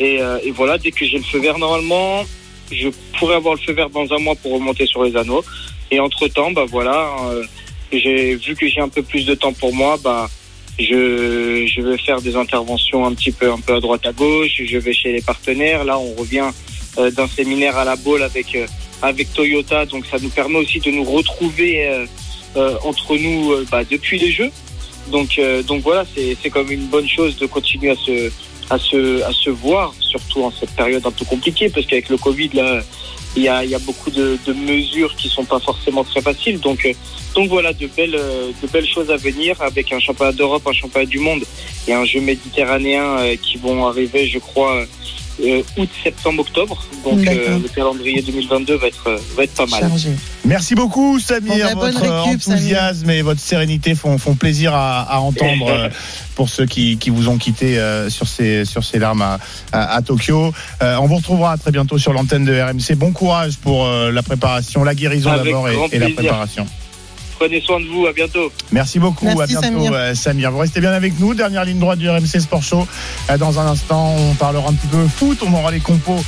[0.00, 2.24] Et, et voilà, dès que j'ai le feu vert, normalement,
[2.72, 2.88] je
[3.18, 5.44] pourrais avoir le feu vert dans un mois pour remonter sur les anneaux.
[5.92, 7.08] Et entre temps, bah voilà,
[7.92, 10.28] j'ai vu que j'ai un peu plus de temps pour moi, bah
[10.82, 14.62] je, je vais faire des interventions un petit peu un peu à droite à gauche.
[14.64, 15.84] Je vais chez les partenaires.
[15.84, 16.50] Là, on revient
[16.98, 18.66] euh, d'un séminaire à la boule avec euh,
[19.00, 22.06] avec Toyota, donc ça nous permet aussi de nous retrouver
[22.56, 24.50] euh, entre nous bah, depuis les Jeux.
[25.10, 28.30] Donc donc voilà, c'est c'est comme une bonne chose de continuer à se
[28.70, 32.16] à se à se voir, surtout en cette période un peu compliquée, parce qu'avec le
[32.16, 32.82] Covid là.
[33.34, 36.60] Il y, a, beaucoup de, de mesures qui sont pas forcément très faciles.
[36.60, 36.92] Donc, euh,
[37.34, 40.72] donc voilà, de belles, euh, de belles choses à venir avec un championnat d'Europe, un
[40.72, 41.42] championnat du monde
[41.88, 44.84] et un jeu méditerranéen euh, qui vont arriver, je crois,
[45.40, 46.84] euh, août, septembre, octobre.
[47.04, 49.80] Donc euh, le calendrier 2022 va être, euh, va être pas mal.
[49.80, 50.10] Chargé.
[50.44, 51.68] Merci beaucoup, Samir.
[51.68, 55.88] bah, votre récup, enthousiasme et votre sérénité font, font plaisir à, à entendre euh,
[56.34, 59.38] pour ceux qui, qui vous ont quitté euh, sur ces, sur ces larmes à,
[59.72, 60.52] à, à Tokyo.
[60.82, 62.96] Euh, on vous retrouvera très bientôt sur l'antenne de RMC.
[62.96, 66.66] Bon courage pour euh, la préparation, la guérison d'abord et, la préparation.
[67.42, 68.52] Prenez soin de vous, à bientôt.
[68.70, 69.92] Merci beaucoup, Merci, à bientôt Samir.
[69.94, 70.52] euh, Samir.
[70.52, 72.86] Vous restez bien avec nous, dernière ligne droite du RMC Sport Show.
[73.30, 76.22] Euh, Dans un instant, on parlera un petit peu foot, on aura les compos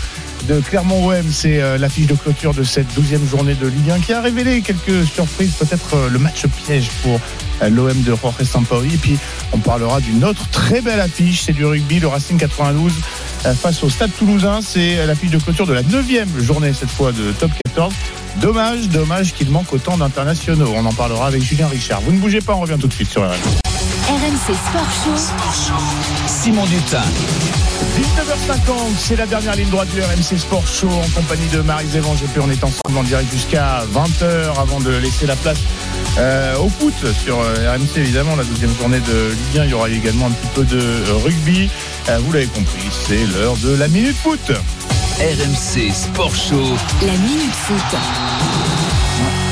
[0.48, 4.12] de Clermont-OM, c'est euh, l'affiche de clôture de cette douzième journée de Ligue 1 qui
[4.12, 7.20] a révélé quelques surprises, peut-être euh, le match piège pour
[7.62, 8.92] euh, l'OM de Jorge Sampaoli.
[8.94, 9.16] Et puis
[9.52, 12.92] on parlera d'une autre très belle affiche, c'est du rugby, le Racing 92
[13.46, 14.60] euh, face au Stade Toulousain.
[14.62, 17.94] C'est euh, l'affiche de clôture de la neuvième journée cette fois de Top 14.
[18.40, 20.72] Dommage, dommage qu'il manque autant d'internationaux.
[20.74, 22.00] On en parlera avec Julien Richard.
[22.00, 23.34] Vous ne bougez pas, on revient tout de suite sur RMC.
[24.08, 25.76] RMC Sport Show.
[26.26, 27.02] Simon Dutin.
[27.96, 32.14] 19h50, c'est la dernière ligne droite du RMC Sport Show en compagnie de Marie Zévan.
[32.14, 32.38] GP.
[32.42, 35.58] On est ensemble en direct jusqu'à 20h avant de laisser la place
[36.18, 38.36] euh, au foot sur euh, RMC évidemment.
[38.36, 41.70] La 12e journée de Ligue 1, il y aura également un petit peu de rugby.
[42.08, 44.52] Euh, vous l'avez compris, c'est l'heure de la minute foot.
[45.18, 46.76] RMC Sport Show.
[47.06, 48.63] La Minute Foot.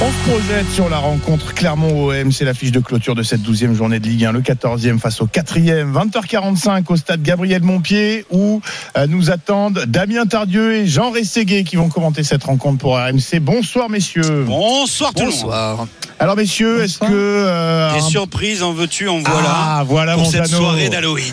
[0.04, 2.32] On se projette sur la rencontre Clermont-OM.
[2.32, 4.32] C'est l'affiche de clôture de cette 12e journée de Ligue 1.
[4.32, 5.92] Le 14e face au 4e.
[5.92, 8.60] 20h45 au stade Gabriel Montpied où
[8.96, 13.38] euh, nous attendent Damien Tardieu et Jean Rességuet qui vont commenter cette rencontre pour RMC.
[13.40, 14.44] Bonsoir messieurs.
[14.44, 15.34] Bonsoir tout le monde.
[15.36, 15.86] Bonsoir.
[16.18, 17.06] Alors messieurs, est-ce que...
[17.10, 19.48] euh, Des un- surprises en veux-tu, en voilà.
[19.50, 21.32] Ah, voilà pour mon cette soirée d'Halloween.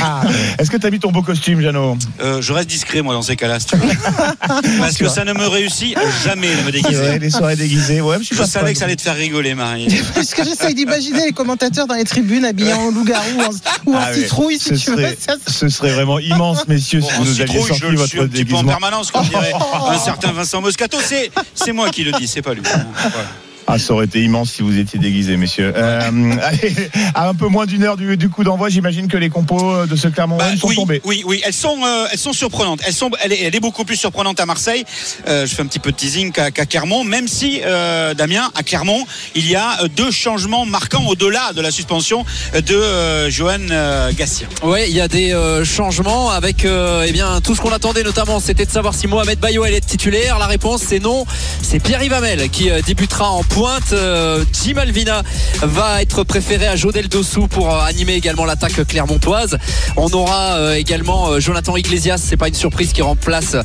[0.58, 3.22] Est-ce que tu as mis ton beau costume, Jeannot Euh, je reste discret, moi, dans
[3.22, 3.88] ces cas-là, si tu veux.
[4.78, 7.18] Parce que ça ne me réussit jamais de me déguiser.
[7.18, 8.02] les soirées déguisées.
[8.06, 9.88] Ouais, je suis Je pas savais que ça allait te faire rigoler, Marie.
[10.14, 13.50] Parce que j'essaye d'imaginer les commentateurs dans les tribunes habillés en loup-garou ou en,
[13.90, 14.14] ou en Ah ouais.
[14.22, 14.96] citrouille, si ce, tu veux.
[14.96, 18.20] serait, Ça, ce serait vraiment immense, messieurs, si vous nous aviez sorti je votre suis
[18.20, 18.70] un petit peu en déguisement.
[18.70, 19.52] permanence, comme dirait
[19.90, 20.98] un certain Vincent Moscato.
[21.04, 22.62] C'est, c'est moi qui le dis, c'est pas lui.
[22.62, 23.26] Voilà.
[23.68, 25.72] Ah, ça aurait été immense si vous étiez déguisés, messieurs.
[25.76, 26.00] Euh,
[26.42, 26.74] allez,
[27.14, 29.96] à un peu moins d'une heure du, du coup d'envoi, j'imagine que les compos de
[29.96, 31.00] ce Clermont Bah, sont oui, tombés.
[31.04, 32.80] oui, oui, elles sont, euh, elles sont surprenantes.
[32.86, 34.84] Elles sont, elle est, elle est beaucoup plus surprenante à Marseille.
[35.26, 38.62] Euh, je fais un petit peu de teasing qu'à, Clermont, même si euh, Damien, à
[38.62, 39.04] Clermont,
[39.34, 44.12] il y a euh, deux changements marquants au-delà de la suspension de euh, Johan euh,
[44.16, 44.46] Gassien.
[44.62, 48.04] Oui, il y a des euh, changements avec euh, eh bien tout ce qu'on attendait
[48.04, 50.38] notamment, c'était de savoir si Mohamed Bayo allait être titulaire.
[50.38, 51.24] La réponse c'est non.
[51.62, 53.94] C'est Pierre Ivamel qui euh, débutera en pointe.
[53.94, 55.22] Euh, Jim Alvina
[55.62, 59.56] va être préféré à Jodel Dossou pour euh, animer également l'attaque clermontoise.
[59.96, 63.56] On aura euh, également Jonathan Iglesias, c'est pas une surprise, qui remplace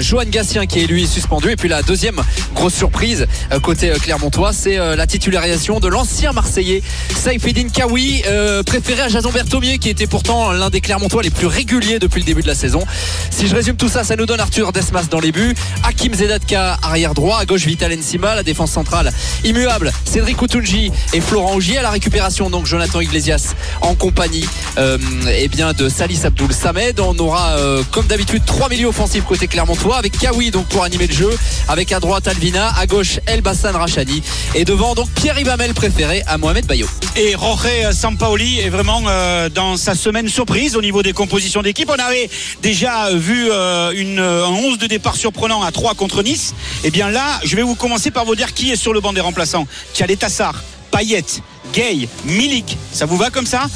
[0.00, 1.50] Johan Gatien qui est lui suspendu.
[1.50, 2.22] Et puis la deuxième
[2.54, 3.26] grosse surprise
[3.62, 6.82] côté clermontois, c'est la titularisation de l'ancien Marseillais
[7.14, 8.22] Saifeddine Kawi,
[8.64, 12.26] préféré à Jason Berthomier qui était pourtant l'un des clermontois les plus réguliers depuis le
[12.26, 12.82] début de la saison.
[13.30, 16.78] Si je résume tout ça, ça nous donne Arthur Desmas dans les buts, Hakim Zedatka
[16.82, 19.12] arrière droit, à gauche Vital Ensima, la défense centrale
[19.44, 24.46] immuable, Cédric Koutounji et Florent Augier à la récupération donc Jonathan Iglesias en compagnie
[24.78, 24.98] euh,
[25.28, 27.00] eh bien de Salis Abdoul Samed.
[27.00, 31.06] On aura euh, comme d'habitude trois milieux offensifs côté Clermontois avec Kawi donc pour animer
[31.06, 31.30] le jeu,
[31.68, 34.22] avec à droite Alvina, à gauche El Bassan Rachani
[34.54, 36.86] et devant donc Pierre Ibamel préféré à Mohamed Bayo.
[37.16, 41.90] Et Jorge Sampaoli est vraiment euh, dans sa semaine surprise au niveau des compositions d'équipe.
[41.90, 42.28] On avait
[42.62, 46.54] déjà vu une, un 11 de départ surprenant à 3 contre Nice.
[46.84, 49.12] Et bien là, je vais vous commencer par vous dire qui est sur le banc
[49.16, 49.66] des remplaçants.
[49.92, 50.62] Tchalé Tassar,
[50.92, 51.24] Payet,
[51.72, 52.76] Gay, Milik.
[52.92, 53.66] Ça vous va comme ça?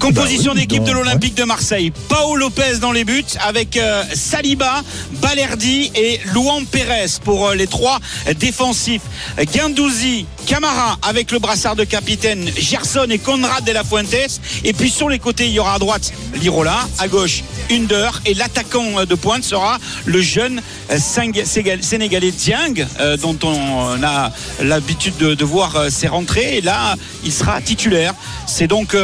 [0.00, 1.92] Composition Bah oui, d'équipe de l'Olympique de Marseille.
[2.08, 4.82] Paolo Lopez dans les buts avec euh, Saliba,
[5.20, 7.98] Balerdi et Luan Pérez pour euh, les trois
[8.38, 9.02] défensifs.
[9.54, 14.40] Guendouzi, Camara avec le brassard de capitaine, Gerson et Conrad de la Fuentes.
[14.64, 18.32] Et puis sur les côtés, il y aura à droite Lirola, à gauche Under et
[18.32, 20.62] l'attaquant euh, de pointe sera le jeune
[20.96, 24.32] sénégalais Dieng euh, dont on a
[24.62, 26.56] l'habitude de, de voir ses rentrées.
[26.56, 28.14] Et là, il sera titulaire.
[28.46, 28.96] C'est donc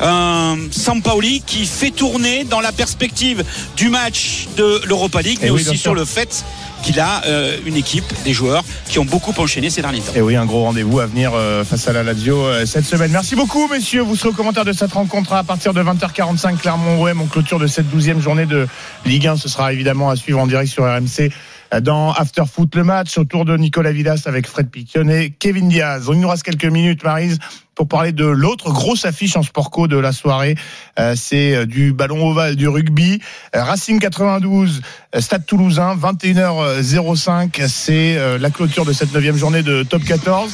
[0.00, 3.44] un Sampaoli qui fait tourner dans la perspective
[3.76, 6.44] du match de l'Europa League, mais Eh oui, bien aussi sur le fait
[6.82, 10.12] qu'il a euh, une équipe, des joueurs qui ont beaucoup enchaîné ces derniers temps.
[10.14, 13.10] Et oui, un gros rendez-vous à venir euh, face à la Lazio euh, cette semaine.
[13.10, 14.02] Merci beaucoup, messieurs.
[14.02, 16.58] Vous serez au commentaire de cette rencontre à partir de 20h45.
[16.58, 18.68] Clermont-OM en clôture de cette 12e journée de
[19.04, 19.36] Ligue 1.
[19.36, 21.32] Ce sera évidemment à suivre en direct sur RMC
[21.74, 25.68] euh, dans After Foot le match autour de Nicolas Villas avec Fred Piquion et Kevin
[25.68, 26.08] Diaz.
[26.12, 27.38] Il nous reste quelques minutes, Marise,
[27.76, 30.56] pour parler de l'autre grosse affiche en sport co de la soirée.
[30.98, 33.20] Euh, c'est euh, du ballon ovale, du rugby.
[33.54, 34.80] Euh, Racing 92,
[35.14, 37.68] euh, Stade Toulousain, 21h05.
[37.68, 40.50] C'est euh, la clôture de cette 9 journée de Top 14.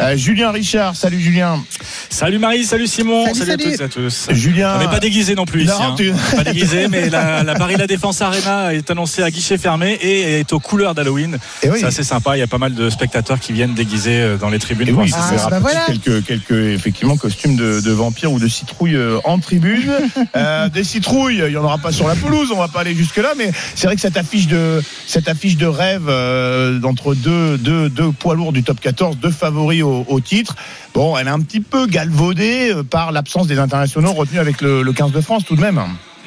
[0.00, 1.62] Euh, Julien Richard, salut Julien.
[2.10, 3.66] Salut Marie, salut Simon, Salut, salut, salut.
[3.66, 4.26] à toutes et à tous.
[4.32, 5.82] Julien- On n'est pas déguisé non plus Non, ici.
[5.82, 5.94] hein.
[5.96, 9.92] tu- Pas déguisé, mais la, la Paris La Défense Arena est annoncée à guichet fermé
[10.02, 11.38] et est aux couleurs d'Halloween.
[11.62, 11.78] Eh oui.
[11.80, 12.36] C'est assez sympa.
[12.36, 14.88] Il y a pas mal de spectateurs qui viennent déguisés euh, dans les tribunes.
[14.88, 15.86] Et pour oui, verra bah peut-être voilà.
[15.86, 19.90] quelques, quelques effectivement costumes de, de vampires ou de citrouilles euh, en tribune.
[20.36, 22.94] Euh, des citrouilles, il y en aura pas sur la pelouse, on va pas aller
[22.94, 27.14] jusque là, mais c'est vrai que cette affiche de cette affiche de rêve euh, d'entre
[27.14, 30.54] deux, deux, deux poids lourds du top 14, deux favoris au, au titre.
[30.94, 34.82] Bon, elle est un petit peu galvaudée euh, par l'absence des internationaux retenus avec le,
[34.82, 35.80] le 15 de France tout de même.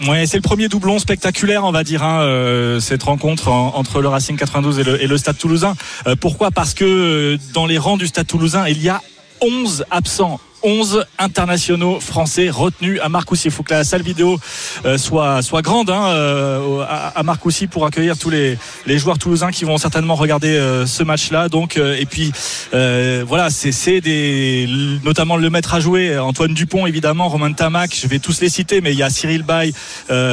[0.07, 4.01] Ouais, c'est le premier doublon spectaculaire, on va dire, hein, euh, cette rencontre en- entre
[4.01, 5.75] le Racing 92 et le, et le Stade Toulousain.
[6.07, 6.51] Euh, pourquoi?
[6.51, 9.01] Parce que euh, dans les rangs du Stade Toulousain, il y a
[9.41, 10.39] 11 absents.
[10.63, 13.47] 11 internationaux français retenus à Marcoussis.
[13.47, 14.37] Il faut que la salle vidéo
[14.85, 19.17] euh, soit soit grande hein, euh, à, à Marcoussis pour accueillir tous les, les joueurs
[19.17, 21.49] toulousains qui vont certainement regarder euh, ce match-là.
[21.49, 22.31] Donc et puis
[22.71, 24.67] voilà, c'est des
[25.03, 28.81] notamment le maître à jouer Antoine Dupont évidemment, Romain Tamac, je vais tous les citer,
[28.81, 29.73] mais il y a Cyril Bay,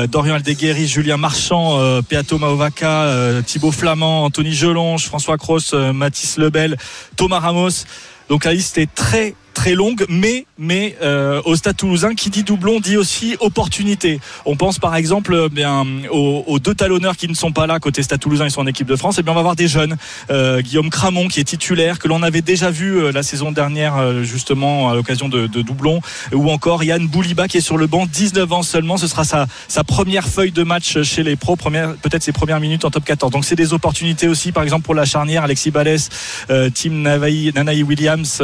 [0.09, 6.77] Dorian Aldeguerri, Julien Marchand, euh, Peato Maovaca, Thibaut Flamand, Anthony Gelonge, François Cross, Mathis Lebel,
[7.17, 7.85] Thomas Ramos.
[8.29, 12.43] Donc la liste est très très longue, mais mais euh, au Stade Toulousain, qui dit
[12.43, 14.21] doublon dit aussi opportunité.
[14.45, 17.81] On pense par exemple euh, bien aux, aux deux talonneurs qui ne sont pas là
[17.81, 19.19] côté Stade Toulousain, ils sont en équipe de France.
[19.19, 19.97] Et bien on va avoir des jeunes,
[20.31, 24.23] Euh, Guillaume Cramon qui est titulaire, que l'on avait déjà vu euh, la saison dernière
[24.25, 26.01] justement à l'occasion de, de doublons,
[26.33, 28.99] ou encore Yann Bouliba qui est sur le banc, 19 ans seulement.
[28.99, 32.85] Ce sera sa sa première feuille de match chez les pros, peut-être ses premières minutes
[32.85, 33.33] en top 14.
[33.33, 36.11] Donc c'est des opportunités aussi, par exemple pour la charnière, Alexis Balès,
[36.51, 38.43] euh, Tim Nanaï Williams,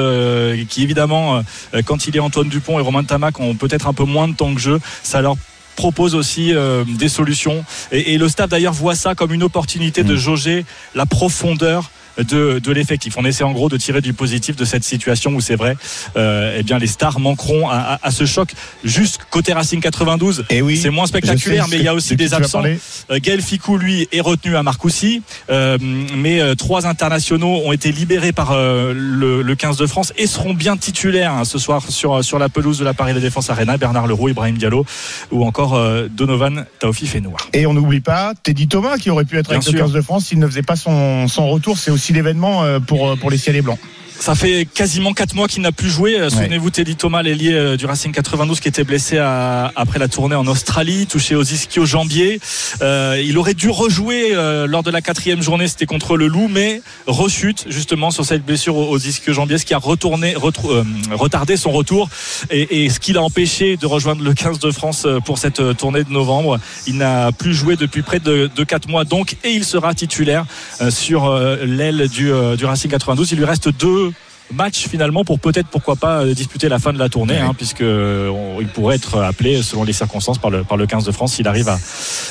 [0.71, 4.05] qui évidemment, euh, quand il est Antoine Dupont et Romain Tamac, ont peut-être un peu
[4.05, 4.81] moins de temps que jeu.
[5.03, 5.37] Ça leur
[5.77, 7.65] propose aussi euh, des solutions.
[7.91, 12.59] Et, et le staff d'ailleurs voit ça comme une opportunité de jauger la profondeur de,
[12.59, 13.15] de l'effectif.
[13.17, 15.77] On essaie en gros de tirer du positif de cette situation où c'est vrai,
[16.17, 18.53] euh, eh bien les stars manqueront à, à- à ce choc.
[18.85, 20.45] Juste côté Racing 92,
[20.77, 22.63] c'est moins spectaculaire, mais il y a aussi de des absents.
[22.65, 25.79] Euh, Gaël Ficou, lui, est retenu à Marcoussis, euh,
[26.17, 30.55] mais trois internationaux ont été libérés par euh, le, le 15 de France et seront
[30.55, 33.77] bien titulaires hein, ce soir sur, sur la pelouse de la Paris La Défense Arena.
[33.77, 34.85] Bernard Leroux, Ibrahim Diallo
[35.31, 37.49] ou encore Donovan Taofi Fenoir.
[37.53, 39.87] Et on n'oublie pas Teddy Thomas qui aurait pu être Bien avec le sûr.
[39.87, 41.79] 15 de France s'il ne faisait pas son, son retour.
[41.79, 43.79] C'est aussi l'événement euh, pour, euh, pour les ciels et blancs.
[44.23, 46.17] Ça fait quasiment 4 mois qu'il n'a plus joué.
[46.17, 50.07] Euh, Souvenez-vous, Teddy Thomas, l'ailier euh, du Racing 92, qui était blessé à- après la
[50.07, 52.39] tournée en Australie, touché aux ischio-jambiers.
[52.83, 56.47] Euh, il aurait dû rejouer euh, lors de la quatrième journée, c'était contre le Loup,
[56.49, 60.85] mais rechute justement sur cette blessure aux, aux ischio-jambiers, ce qui a retourné, retrou- euh,
[61.11, 62.09] retardé son retour
[62.53, 66.05] et, et ce qui l'a empêché de rejoindre le 15 de France pour cette tournée
[66.05, 66.61] de novembre.
[66.87, 70.45] Il n'a plus joué depuis près de, de 4 mois donc et il sera titulaire
[70.81, 71.29] euh, sur
[71.65, 73.33] l'aile du, du Racing 92.
[73.33, 74.12] Il lui reste deux
[74.53, 77.81] matchs finalement pour peut-être pourquoi pas euh, disputer la fin de la tournée hein, puisque
[77.83, 81.13] euh, on- il pourrait être appelé selon les circonstances par le, par le 15 de
[81.13, 81.79] France s'il arrive à,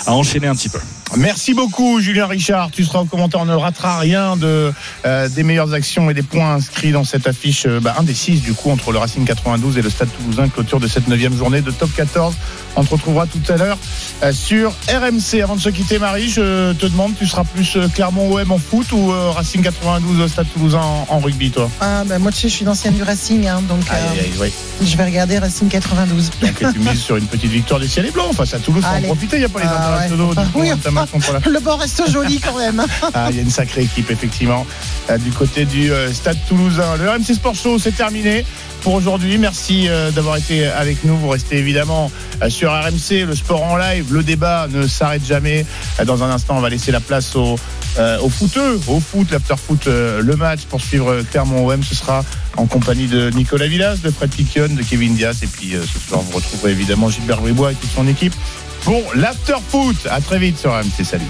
[0.06, 0.80] à enchaîner un petit peu.
[1.18, 2.72] Merci beaucoup, Julien Richard.
[2.72, 3.42] Tu seras au commentaire.
[3.42, 4.72] On ne ratera rien de,
[5.06, 7.66] euh, des meilleures actions et des points inscrits dans cette affiche.
[7.66, 10.88] euh, bah, six, du coup, entre le Racing 92 et le Stade Toulousain, clôture de
[10.88, 12.34] cette neuvième journée de top 14.
[12.78, 13.78] On te retrouvera tout à l'heure
[14.24, 15.42] euh, sur RMC.
[15.44, 18.58] Avant de se quitter, Marie, je te demande, tu seras plus euh, Clermont OM en
[18.58, 21.70] foot ou euh, Racing 92 Stade Toulousain en, en rugby, toi?
[21.82, 24.48] Ah, ben, moi, tu sais, je suis d'ancienne du Racing, hein, donc euh,
[24.82, 26.32] je vais regarder Racing 92.
[26.42, 28.84] Donc, tu mises sur une petite victoire des ciel et blanc face à Toulouse.
[28.84, 29.08] Faut en Allez.
[29.08, 29.36] profiter.
[29.36, 30.30] Il n'y a pas les Ah, internationaux.
[30.34, 30.44] ouais.
[30.46, 30.62] du coup,
[31.06, 32.84] Pour la- Le bord reste joli quand même.
[33.14, 34.66] Ah, il y a une sacrée équipe, effectivement,
[35.10, 36.96] euh, du côté du euh, Stade Toulousain.
[36.98, 38.46] Le RMC Sport Show, c'est terminé
[38.82, 39.38] pour aujourd'hui.
[39.38, 41.18] Merci euh, d'avoir été avec nous.
[41.18, 42.12] Vous restez évidemment
[42.50, 44.12] sur RMC, le sport en live.
[44.14, 45.66] Le débat ne s'arrête jamais.
[46.06, 47.58] Dans un instant, on va laisser la place au,
[48.00, 51.84] euh, au footeux, au foot, l'after-foot, euh, le match pour suivre Clermont-OM.
[51.84, 52.24] Ce sera
[52.58, 55.40] en compagnie de Nicolas Villas, de Fred Piquion, de Kevin Diaz.
[55.44, 58.34] Et puis euh, ce soir, vous retrouverez évidemment Gilbert Bribois et toute son équipe
[58.84, 60.08] pour l'after-foot.
[60.10, 61.04] À très vite sur RMC.
[61.04, 61.26] Salut.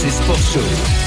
[0.00, 1.03] C'est Sport Show.